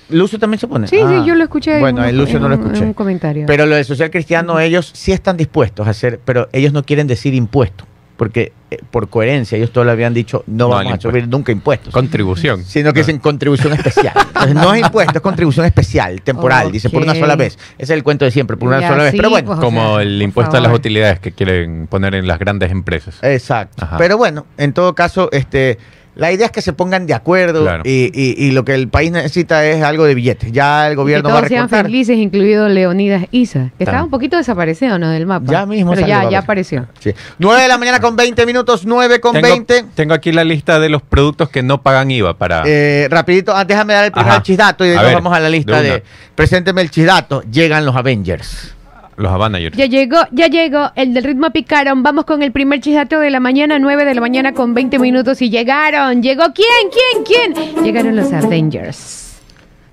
[0.10, 0.88] Lucio también se opone.
[0.88, 1.76] Sí, Ah, sí, yo lo escuché.
[1.76, 2.80] en Bueno, el Lucio no lo escuché.
[2.80, 3.46] En un comentario.
[3.48, 7.08] Pero lo del social cristiano, ellos sí están dispuestos a hacer, pero ellos no quieren
[7.08, 7.86] decir impuesto.
[8.18, 11.54] Porque eh, por coherencia, ellos todos le habían dicho, no, No vamos a subir nunca
[11.54, 11.94] impuestos.
[11.94, 12.66] Contribución.
[12.66, 13.04] sino que Ah.
[13.04, 14.12] es en contribución especial.
[14.28, 17.54] Entonces, no es impuesto, es contribución especial, temporal, dice, por una sola vez.
[17.78, 19.14] Ese es el cuento de siempre, por una Ya, sola vez.
[19.16, 22.40] Pero bueno, pues, Como sea, el impuesto a las utilidades que quieren poner en las
[22.40, 23.16] grandes empresas.
[23.22, 23.86] exacto.
[23.86, 23.98] Ajá.
[23.98, 25.78] Pero bueno, en todo caso, este,
[26.20, 27.84] la idea es que se pongan de acuerdo Claro.
[27.86, 30.52] y, y- y lo que el país necesita es algo de billetes.
[30.52, 31.86] Ya el Y que gobierno va a todos sean recortar.
[31.86, 35.10] felices, incluido Leonidas Isa, que estaba un poquito desaparecido, ¿no?
[35.10, 35.52] Del mapa.
[35.52, 36.88] Ya mismo Pero salió, ya, ya apareció.
[37.00, 37.14] Sí.
[37.40, 39.86] 9 de la mañana con 20 minutos, 9 con tengo, 20.
[39.96, 42.64] tengo aquí la lista de los productos que no pagan IVA para...
[42.66, 45.90] Eh, rapidito, ah, déjame dar el primer chisdato y nos vamos a la lista de
[45.90, 46.04] de,
[46.36, 47.42] presénteme el chisdato.
[47.52, 48.76] Llegan los Avengers.
[49.20, 49.76] Los Avanagers.
[49.78, 52.04] Ya llegó, ya llegó el del ritmo picaron.
[52.04, 55.42] Vamos con el primer chisato de la mañana, 9 de la mañana con 20 minutos
[55.42, 56.22] y llegaron.
[56.24, 57.24] ¿Llegó quién?
[57.26, 57.54] ¿Quién?
[57.54, 57.84] ¿Quién?
[57.84, 59.26] Llegaron los Avengers.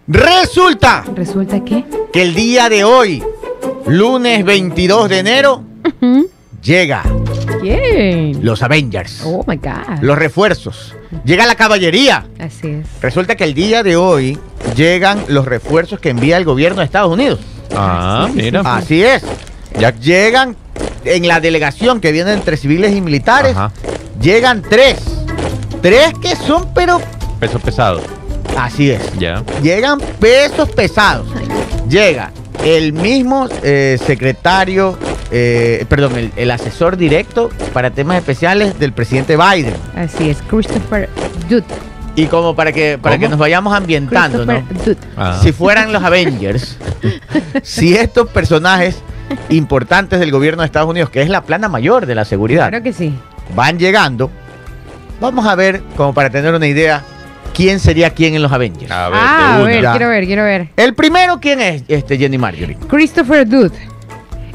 [0.08, 3.22] Resulta Resulta que que el día de hoy,
[3.86, 5.64] lunes 22 de enero,
[6.62, 7.02] llega
[7.60, 8.44] ¿Quién?
[8.44, 10.00] los Avengers, Oh my God.
[10.02, 10.94] los refuerzos.
[11.24, 12.26] Llega la caballería.
[12.38, 12.86] Así es.
[13.02, 14.38] Resulta que el día de hoy
[14.76, 17.40] llegan los refuerzos que envía el gobierno de Estados Unidos.
[17.74, 18.60] Ah, mira.
[18.64, 19.22] Así es.
[19.78, 20.56] Ya- Llegan
[21.04, 23.56] en la delegación que viene entre civiles y militares.
[23.56, 23.70] Ajá.
[24.20, 24.96] Llegan tres.
[25.82, 27.00] Tres que son, pero
[27.38, 28.00] Peso pesado.
[28.56, 29.00] así es.
[29.18, 29.42] Ya.
[29.62, 31.26] Llegan pesos pesados.
[31.88, 32.32] Llega
[32.64, 34.98] el mismo eh, secretario,
[35.30, 39.74] eh, perdón, el, el asesor directo para temas especiales del presidente Biden.
[39.94, 40.38] Así es.
[40.48, 41.08] Christopher
[41.48, 41.64] Dutt.
[42.16, 43.22] Y como para que, para ¿Cómo?
[43.24, 44.66] que nos vayamos ambientando, ¿no?
[45.16, 45.38] Ah.
[45.42, 46.76] Si fueran los Avengers,
[47.62, 49.00] si estos personajes
[49.50, 52.82] importantes del gobierno de Estados Unidos, que es la plana mayor de la seguridad, Claro
[52.82, 53.14] que sí.
[53.54, 54.30] van llegando,
[55.20, 57.02] vamos a ver, como para tener una idea,
[57.54, 58.90] quién sería quién en los Avengers.
[58.90, 60.68] A ver, Ah, a ver, quiero ver, quiero ver.
[60.76, 62.76] El primero, ¿quién es este Jenny Marjorie?
[62.88, 63.74] Christopher Dutt.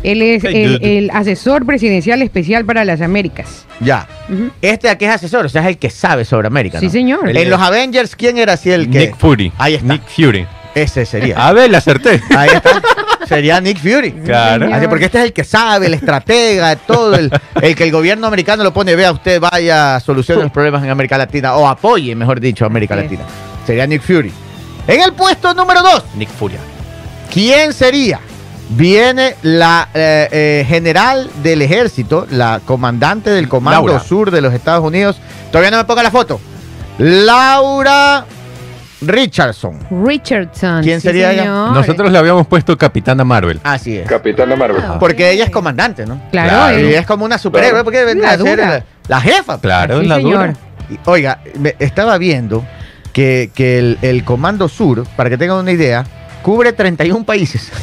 [0.03, 3.65] Él es el, asesor presidencial especial para las Américas.
[3.79, 4.07] Ya.
[4.29, 4.51] Ujú.
[4.61, 6.79] Este aquí es asesor, o sea, es el que sabe sobre América.
[6.79, 6.91] Sí, ¿no?
[6.91, 7.37] señor.
[7.37, 8.99] En los Avengers, ¿quién era así el que?
[8.99, 9.51] Nick Fury.
[9.57, 9.93] Ahí está.
[9.93, 10.47] Nick Fury.
[10.73, 11.47] Ese sería.
[11.47, 12.21] A ver, le acerté.
[12.35, 12.81] Ahí está.
[13.27, 14.11] Sería Nick Fury.
[14.25, 14.73] Claro.
[14.73, 17.31] Así, porque este es el que sabe, el estratega, todo, el,
[17.61, 21.17] el que el gobierno americano lo pone, vea, usted vaya, solucione los problemas en América
[21.17, 22.95] Latina, o apoye, mejor dicho, a América.
[22.95, 23.23] Latina.
[23.65, 24.31] Sería Nick Fury.
[24.87, 26.59] En el puesto número dos, Nick Furia.
[27.31, 28.19] ¿quién sería?
[28.71, 34.03] Viene la eh, eh, general del ejército, la comandante del Comando Laura.
[34.03, 35.17] Sur de los Estados Unidos.
[35.51, 36.39] Todavía no me ponga la foto.
[36.97, 38.25] Laura
[39.01, 39.79] Richardson.
[40.05, 40.83] Richardson.
[40.83, 41.41] ¿Quién sí, sería ella?
[41.43, 41.71] señor.
[41.73, 43.59] Nosotros le habíamos puesto Capitana Marvel.
[43.63, 44.07] Así es.
[44.07, 44.81] Capitana Marvel.
[44.87, 46.21] Ah, Porque ella es comandante, ¿no?
[46.31, 47.83] Claro, Y es como una superhéroe, Claro.
[47.83, 48.69] porque vendría a ser dura.
[48.69, 49.59] la, la jefa.
[49.59, 50.33] Claro, Sí, la señor.
[50.33, 50.53] dura.
[50.89, 52.63] Y, Oiga, me- estaba viendo
[53.11, 56.05] que, que el, el Comando Sur, para que tengan una idea,
[56.41, 57.69] cubre 31 países.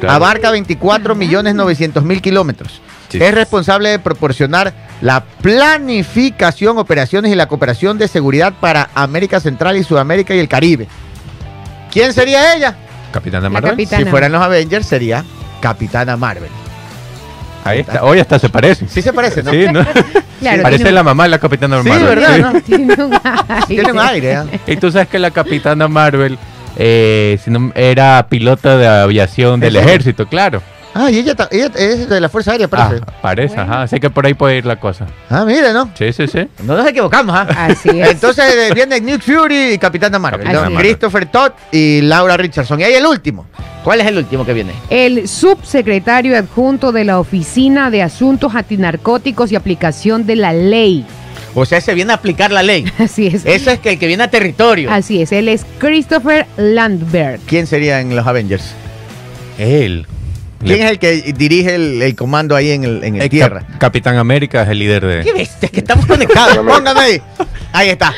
[0.00, 0.14] Claro.
[0.14, 2.80] Abarca 24 millones 900 mil kilómetros.
[3.10, 3.18] Sí.
[3.22, 4.72] Es responsable de proporcionar
[5.02, 10.48] la planificación, operaciones y la cooperación de seguridad para América Central y Sudamérica y el
[10.48, 10.88] Caribe.
[11.92, 12.76] ¿Quién sería ella?
[13.12, 13.72] Capitana Marvel.
[13.72, 14.02] capitana.
[14.04, 15.22] Si fueran los Avengers, sería
[15.60, 16.50] Capitana Marvel.
[17.64, 18.02] Ahí está.
[18.02, 18.88] Hoy hasta se parece.
[18.88, 19.50] Sí se parece, ¿no?
[19.50, 19.84] Sí, ¿no?
[20.40, 22.06] Claro, Parece un- la mamá de la Capitana Sí, Marvel.
[22.06, 22.62] ¿verdad?
[22.64, 22.78] Sí.
[22.78, 22.96] no?
[22.96, 23.66] Tiene un aire.
[23.66, 24.60] Tiene un aire, ¿eh?
[24.68, 26.38] Y tú sabes que la Capitana Marvel
[26.76, 30.62] eh, si no- era pilota de aviación del ejército, claro.
[30.92, 33.04] Ah, y ella, ella es de la Fuerza Aérea, Ah, parece.
[33.22, 33.72] parece, Bueno.
[33.72, 33.82] ajá.
[33.82, 35.06] Así que por ahí puede ir la cosa.
[35.28, 35.88] Ah, mira, ¿no?
[35.96, 36.48] Sí, sí, sí.
[36.64, 37.46] No nos equivocamos, ¿ah?
[37.56, 38.10] Así es.
[38.10, 40.40] Entonces eh, viene Nick Fury y Capitana Marvel.
[40.40, 40.70] Capitana ¿no?
[40.74, 40.88] Marvel.
[40.88, 42.80] Christopher Todd y Laura Richardson.
[42.80, 43.46] Y ahí el último.
[43.84, 44.72] ¿Cuál es el último que viene?
[44.90, 51.06] El subsecretario adjunto de la Oficina de Asuntos Antinarcóticos y Aplicación de la Ley.
[51.54, 52.84] O sea, se viene a aplicar la ley.
[52.98, 53.44] Así es.
[53.44, 54.90] Eso es que el que viene a territorio.
[54.92, 55.32] Así es.
[55.32, 57.40] Él es Christopher Landberg.
[57.46, 58.72] ¿Quién sería en los Avengers?
[59.58, 60.06] Él.
[60.60, 63.28] ¿Quién Le- es el que dirige el, el comando ahí en el, en el el
[63.30, 63.60] tierra?
[63.66, 65.22] Cap- Capitán América es el líder de.
[65.24, 65.66] ¿Qué bestia?
[65.66, 66.58] Es que estamos conectados.
[66.58, 67.22] Póngame ahí.
[67.72, 68.12] Ahí está.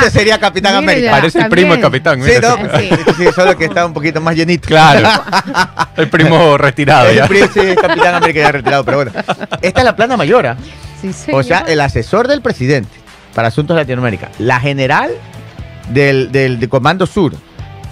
[0.00, 1.10] Ese sería Capitán Mira América.
[1.12, 2.22] Parece el primo del capitán.
[2.22, 2.56] Sí, mira.
[2.56, 2.90] no, Sí.
[3.16, 4.66] sí, solo que está un poquito más llenito.
[4.68, 5.08] Claro.
[5.96, 7.26] el primo retirado El ya.
[7.28, 9.12] pri- sí, es Capitán América ya retirado, pero bueno.
[9.62, 10.56] Esta es la plana mayor, ¿ah?
[11.00, 12.90] Sí, O sea, el asesor del presidente
[13.34, 15.10] para asuntos de Latinoamérica, la general
[15.90, 17.34] del, del, de Comando Sur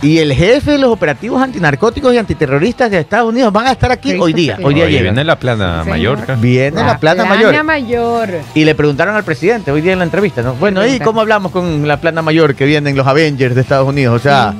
[0.03, 3.90] y el jefe de los operativos antinarcóticos y antiterroristas de Estados Unidos van a estar
[3.90, 4.59] aquí hoy día.
[4.62, 6.34] Hoy día Oye, viene la plana Sí, Mallorca.
[6.34, 7.64] Viene la, plana, plana mayor.
[7.64, 8.28] mayor.
[8.55, 10.55] Y le preguntaron al presidente hoy día en la entrevista, ¿no?
[10.55, 14.14] Bueno, ¿y cómo hablamos con la plana mayor que vienen los Avengers de Estados Unidos?
[14.14, 14.55] O sea,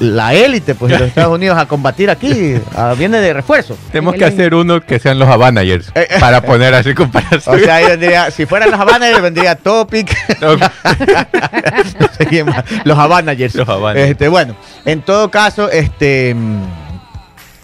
[0.00, 2.54] la élite pues, de los Estados Unidos a combatir aquí
[2.96, 3.76] viene de refuerzo.
[3.92, 6.16] Tenemos que hacer uno que sean los Avanagers Eh, eh.
[6.18, 7.54] para poner así comparación.
[7.54, 10.16] O sea, ahí vendría, si fueran los Havanagers, vendría Topic.
[10.40, 12.64] No, No sé quién más.
[12.84, 13.54] Los Havanagers.
[13.54, 14.10] Los Havanagers.
[14.10, 14.54] Este, bueno,
[14.84, 16.34] en todo caso, este,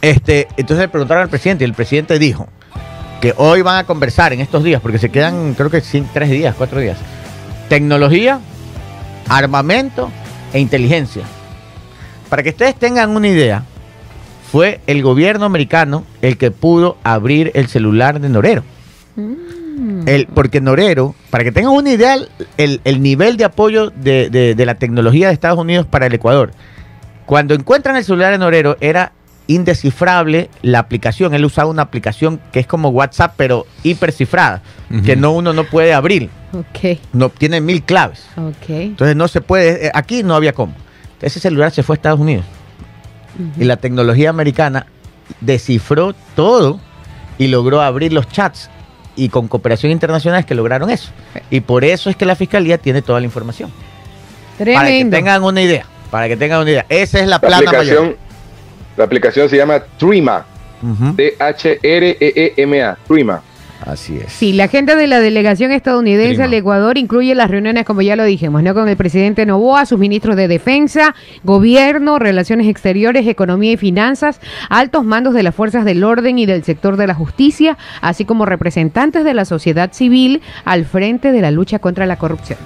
[0.03, 2.47] este, entonces le preguntaron al presidente y el presidente dijo
[3.21, 6.31] que hoy van a conversar en estos días, porque se quedan, creo que cin- tres
[6.31, 6.99] días, cuatro días.
[7.69, 8.39] Tecnología,
[9.29, 10.11] armamento
[10.53, 11.23] e inteligencia.
[12.29, 13.64] Para que ustedes tengan una idea,
[14.51, 18.62] fue el gobierno americano el que pudo abrir el celular de Norero.
[20.07, 22.16] El, porque Norero, para que tengan una idea,
[22.57, 26.14] el, el nivel de apoyo de, de- de la tecnología de Estados Unidos para el
[26.14, 26.53] Ecuador.
[27.27, 29.12] Cuando encuentran el celular de Norero, era
[29.47, 31.35] indescifrable la aplicación.
[31.35, 34.62] Él usaba una aplicación que es como WhatsApp, pero hipercifrada,
[35.05, 36.31] que no uno no puede abrir.
[36.53, 38.25] Ok, No tiene mil claves.
[38.37, 38.70] ok.
[38.70, 39.87] Entonces no se puede.
[39.87, 40.75] eh, Aquí no había cómo.
[41.21, 42.45] Ese celular se fue a Estados Unidos.
[43.59, 44.87] Y la tecnología americana
[45.41, 46.79] descifró todo
[47.39, 48.71] y logró abrir los chats.
[49.17, 51.11] Y con cooperación internacional es que lograron eso.
[51.51, 53.71] Y por eso es que la fiscalía tiene toda la información.
[54.59, 55.17] Para que Tremendo.
[55.17, 55.87] tengan una idea.
[56.11, 56.87] Para que tengan una idea.
[56.89, 58.19] Esa es la La plana aplicación, mayor.
[58.97, 60.45] la aplicación se llama Trima.
[61.17, 62.99] T-H-R-E-E-M-A.
[63.07, 63.43] Trima.
[63.87, 64.32] Así es.
[64.32, 66.45] Sí, la agenda de la delegación estadounidense Prima.
[66.45, 68.72] al Ecuador incluye las reuniones, como ya lo dijimos, ¿no?
[68.74, 75.05] Con el presidente Novoa, sus ministros de Defensa, Gobierno, Relaciones Exteriores, Economía y Finanzas, altos
[75.05, 79.24] mandos de las fuerzas del orden y del sector de la justicia, así como representantes
[79.24, 82.59] de la sociedad civil al frente de la lucha contra la corrupción.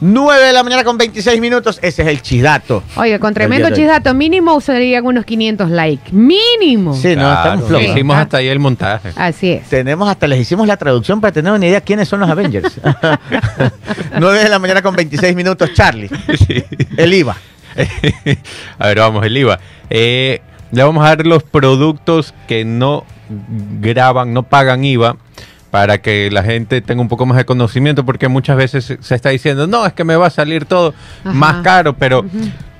[0.00, 1.78] 9 de la mañana con 26 minutos.
[1.82, 2.82] Ese es el chidato.
[2.96, 6.10] Oiga, con tremendo chisdato, mínimo usarían unos 500 likes.
[6.12, 6.94] Mínimo.
[6.94, 7.86] Sí, no, Claro, estamos flojos.
[7.86, 7.92] Sí.
[7.92, 8.20] hicimos Ah.
[8.22, 9.10] hasta ahí el montaje.
[9.16, 9.68] Así es.
[9.68, 12.80] Tenemos hasta les hicimos la traducción para tener una idea quiénes son los Avengers.
[14.18, 16.08] 9 de la mañana con 26 minutos, Charlie.
[16.46, 16.64] Sí.
[16.96, 17.36] El IVA.
[18.78, 19.58] a ver, vamos, el IVA.
[19.90, 20.40] Eh,
[20.72, 23.04] le vamos a dar los productos que no
[23.80, 25.16] graban, no pagan IVA
[25.70, 29.28] para que la gente tenga un poco más de conocimiento porque muchas veces se- está
[29.28, 30.94] diciendo, no, es que me va a salir todo
[31.24, 31.32] Ajá.
[31.34, 32.24] más caro, pero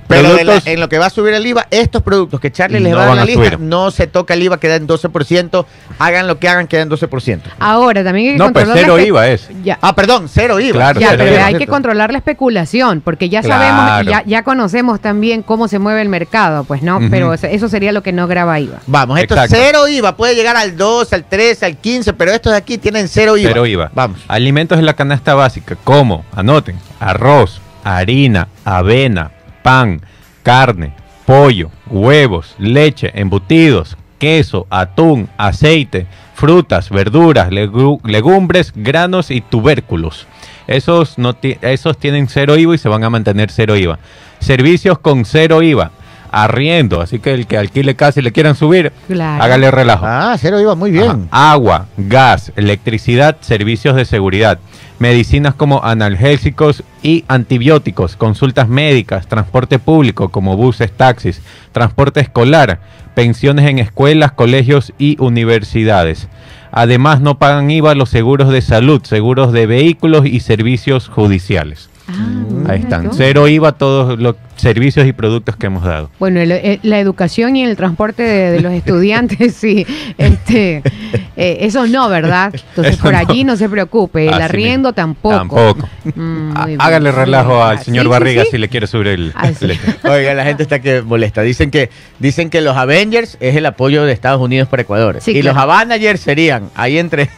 [0.09, 2.92] Pero la- en lo que va a subir el IVA, estos productos que Charlie les
[2.92, 3.61] No va a dar la a lista, subir.
[3.61, 5.66] no se toca el IVA, queda en 12%.
[5.98, 7.50] Hagan lo que hagan, queda en 12%.
[7.59, 9.48] Ahora, también hay que no, pues controlar la cero espe- IVA es.
[9.62, 9.78] Ya.
[9.82, 10.72] Ah, perdón, cero IVA.
[10.72, 11.46] Claro, Ya, cero pero IVA.
[11.46, 13.62] hay que controlar la especulación, porque ya Claro.
[13.62, 17.92] sabemos, ya, ya conocemos también cómo se mueve el mercado, pues no, pero eso- sería
[17.92, 18.78] lo que no graba IVA.
[18.86, 19.56] Vamos, esto Exacto.
[19.56, 20.16] es cero IVA.
[20.16, 23.50] Puede llegar al 2, al 3, al 15, pero estos de aquí tienen cero IVA.
[23.50, 23.90] Cero IVA.
[23.94, 24.20] Vamos.
[24.26, 29.30] Alimentos en la canasta básica, como, anoten, arroz, harina, avena,
[29.69, 30.01] pan,
[30.45, 30.93] carne,
[31.27, 40.27] pollo, huevos, leche, embutidos, queso, atún, aceite, frutas, verduras, legu- legumbres, granos y tubérculos.
[40.69, 43.99] Esos, no esos tienen cero IVA y se van a mantener cero IVA.
[44.39, 45.91] Servicios con cero IVA.
[46.31, 49.43] Arriendo, así que el que alquile casa y le quieran subir, Claro.
[49.43, 50.07] hágale relajo.
[50.07, 51.29] Ah, cero IVA, muy bien.
[51.31, 51.53] Ajá.
[51.53, 54.59] Agua, gas, electricidad, servicios de seguridad,
[54.99, 61.40] medicinas como analgésicos y antibióticos, consultas médicas, transporte público como buses, taxis,
[61.72, 62.80] transporte escolar,
[63.14, 66.28] pensiones en escuelas, colegios y universidades.
[66.70, 71.88] Además, no pagan IVA los seguros de salud, seguros de vehículos y servicios judiciales.
[72.09, 73.11] Ah, Ahí están.
[73.12, 76.11] Cero IVA todos los servicios y productos que hemos dado.
[76.18, 79.86] Bueno, el- el- la educación y el transporte de, de los estudiantes, sí.
[80.18, 80.82] Este,
[81.36, 82.52] eh, eso no, ¿verdad?
[82.54, 83.18] Entonces, Eso por no.
[83.18, 84.26] allí no se preocupe.
[84.28, 84.92] El Así arriendo mismo.
[84.94, 85.36] tampoco.
[85.36, 85.88] Tampoco.
[86.14, 86.80] Mm, bien.
[86.80, 88.48] Hágale relajo al Ah, señor sí, Barriga sí.
[88.52, 89.32] si le quiere subir el...
[89.34, 89.78] Ah, el-
[90.11, 91.42] Oiga, la gente está que molesta.
[91.42, 95.18] Dicen que dicen que los Avengers es el apoyo de Estados Unidos para Ecuador.
[95.20, 95.54] Sí, y claro.
[95.54, 97.30] los Avanagers serían ahí entre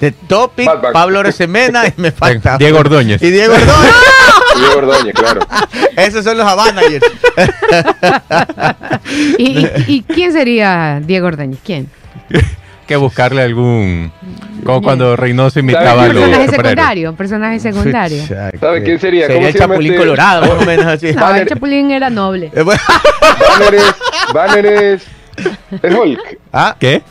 [0.00, 0.68] de Topic.
[0.92, 2.58] Pablo Rosemena y me falta.
[2.58, 3.22] Diego Ordóñez.
[3.22, 3.92] Y Diego Ordóñez.
[4.58, 5.40] Diego Ordóñez, claro.
[5.96, 7.04] Esos son los Avanagers.
[9.38, 11.58] ¿Y, y- y quién sería Diego Ordóñez?
[11.64, 11.88] ¿Quién?
[12.86, 14.10] que buscarle algún...
[14.64, 16.22] Como cuando Reynoso imitaba a ¿Sabe los?
[16.24, 18.26] Personaje secundario, personaje secundario.
[18.26, 19.26] ¿Sabe quién sería?
[19.26, 19.98] Sería ¿Cómo el se Chapulín este?
[20.04, 21.12] Colorado, más o menos así.
[21.12, 21.46] No, el.
[21.46, 22.50] Chapulín era noble.
[22.54, 22.62] Eh.
[22.64, 23.94] Banner es,
[24.32, 25.02] Banner es,
[25.82, 26.38] es Hulk.
[26.50, 27.02] Ah, ¿Qué?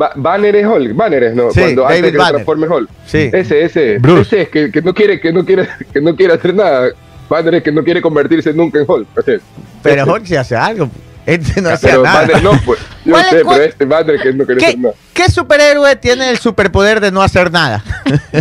[0.00, 0.94] Ba- Banner es Hulk.
[0.96, 1.50] Banner es, ¿no?
[1.50, 2.32] Sí, Cuando David antes que se Banner.
[2.36, 2.90] transforme en Hulk.
[3.06, 3.30] Sí.
[3.34, 3.98] Ese, ese.
[3.98, 4.22] Bruce.
[4.22, 6.88] Ese es que, que no quiere, que no quiere, que no quiere hacer nada.
[7.28, 9.06] Banner es que no quiere convertirse nunca en Hulk.
[9.18, 9.42] Ese es.
[9.82, 10.10] pero Ese.
[10.10, 10.88] Hulk sí hace algo.
[11.26, 12.20] Este no hace Pero nada.
[12.22, 12.80] Banner no, pues.
[13.04, 14.94] Yo ¿Cuál es- sé, pero este Banner que no quiere ¿Qué, hacer nada.
[15.24, 17.82] Qué superhéroe tiene el superpoder de no hacer nada?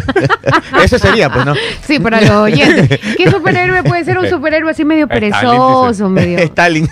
[0.84, 1.54] Ese sería, pues, ¿no?
[1.86, 3.00] Sí, para los oyentes.
[3.18, 6.38] ¿Qué superhéroe puede ser un superhéroe así medio Stalin, perezoso, medio...
[6.50, 6.88] Stalin.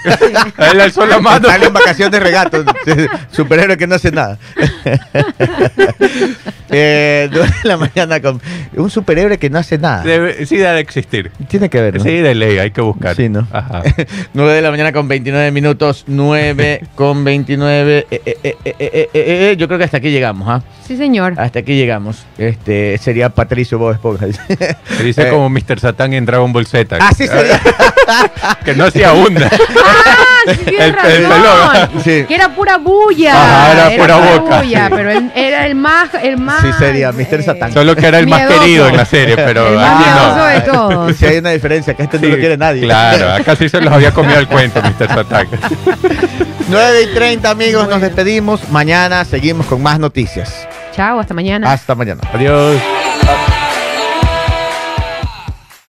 [0.58, 1.48] Él alzó la mano.
[1.48, 2.66] Stalin en vacaciones de regato.
[3.32, 4.38] Superhéroe que no hace nada.
[6.70, 8.42] eh, nueve de la mañana con
[8.76, 10.04] un superhéroe que no hace nada.
[10.04, 11.32] Debe- sí debe existir.
[11.48, 12.04] Tiene que ver, ¿no?
[12.04, 13.16] Sí, de ley, hay que buscar.
[13.16, 13.48] Sí, ¿no?
[13.52, 13.84] Ajá.
[14.34, 16.04] 9 de la mañana con 29 minutos.
[16.08, 18.08] 9 con 29.
[18.12, 20.62] Eh, eh, eh, eh, eh, eh, eh, yo creo que hasta aquí llegamos, ¿ah?
[20.86, 21.34] Sí, señor.
[21.38, 22.26] Hasta aquí llegamos.
[22.38, 24.26] Este sería Patricio Bob Esponja.
[24.98, 25.80] Se dice Eh, como Mr.
[25.80, 26.98] Satán en Dragon Ball Z.
[27.00, 27.60] Así sería.
[28.66, 29.50] que no hacía onda.
[30.50, 31.82] Ah, sí, tienes El- el razón.
[31.92, 32.04] pelón.
[32.06, 32.24] Sí.
[32.26, 33.34] Que era pura bulla.
[33.34, 34.94] Ajá, era pura boca, bulla, sí.
[34.96, 36.62] pero él era el más, el más.
[36.62, 37.44] Sí, sería Mr.
[37.44, 37.74] Satán.
[37.74, 40.46] Solo que era el más querido en la serie, pero El más aquí no.
[40.46, 41.16] de todos.
[41.18, 42.84] Si hay una diferencia, que este no lo quiere nadie.
[42.84, 45.08] Claro, acá sí se los había comido el cuento, Mr.
[45.10, 45.48] Satán.
[46.70, 48.70] 9 y 30, amigos, nos despedimos.
[48.70, 50.68] Mañana seguimos con más noticias.
[50.94, 51.72] Chao, hasta mañana.
[51.72, 52.22] Hasta mañana.
[52.34, 52.82] Adiós.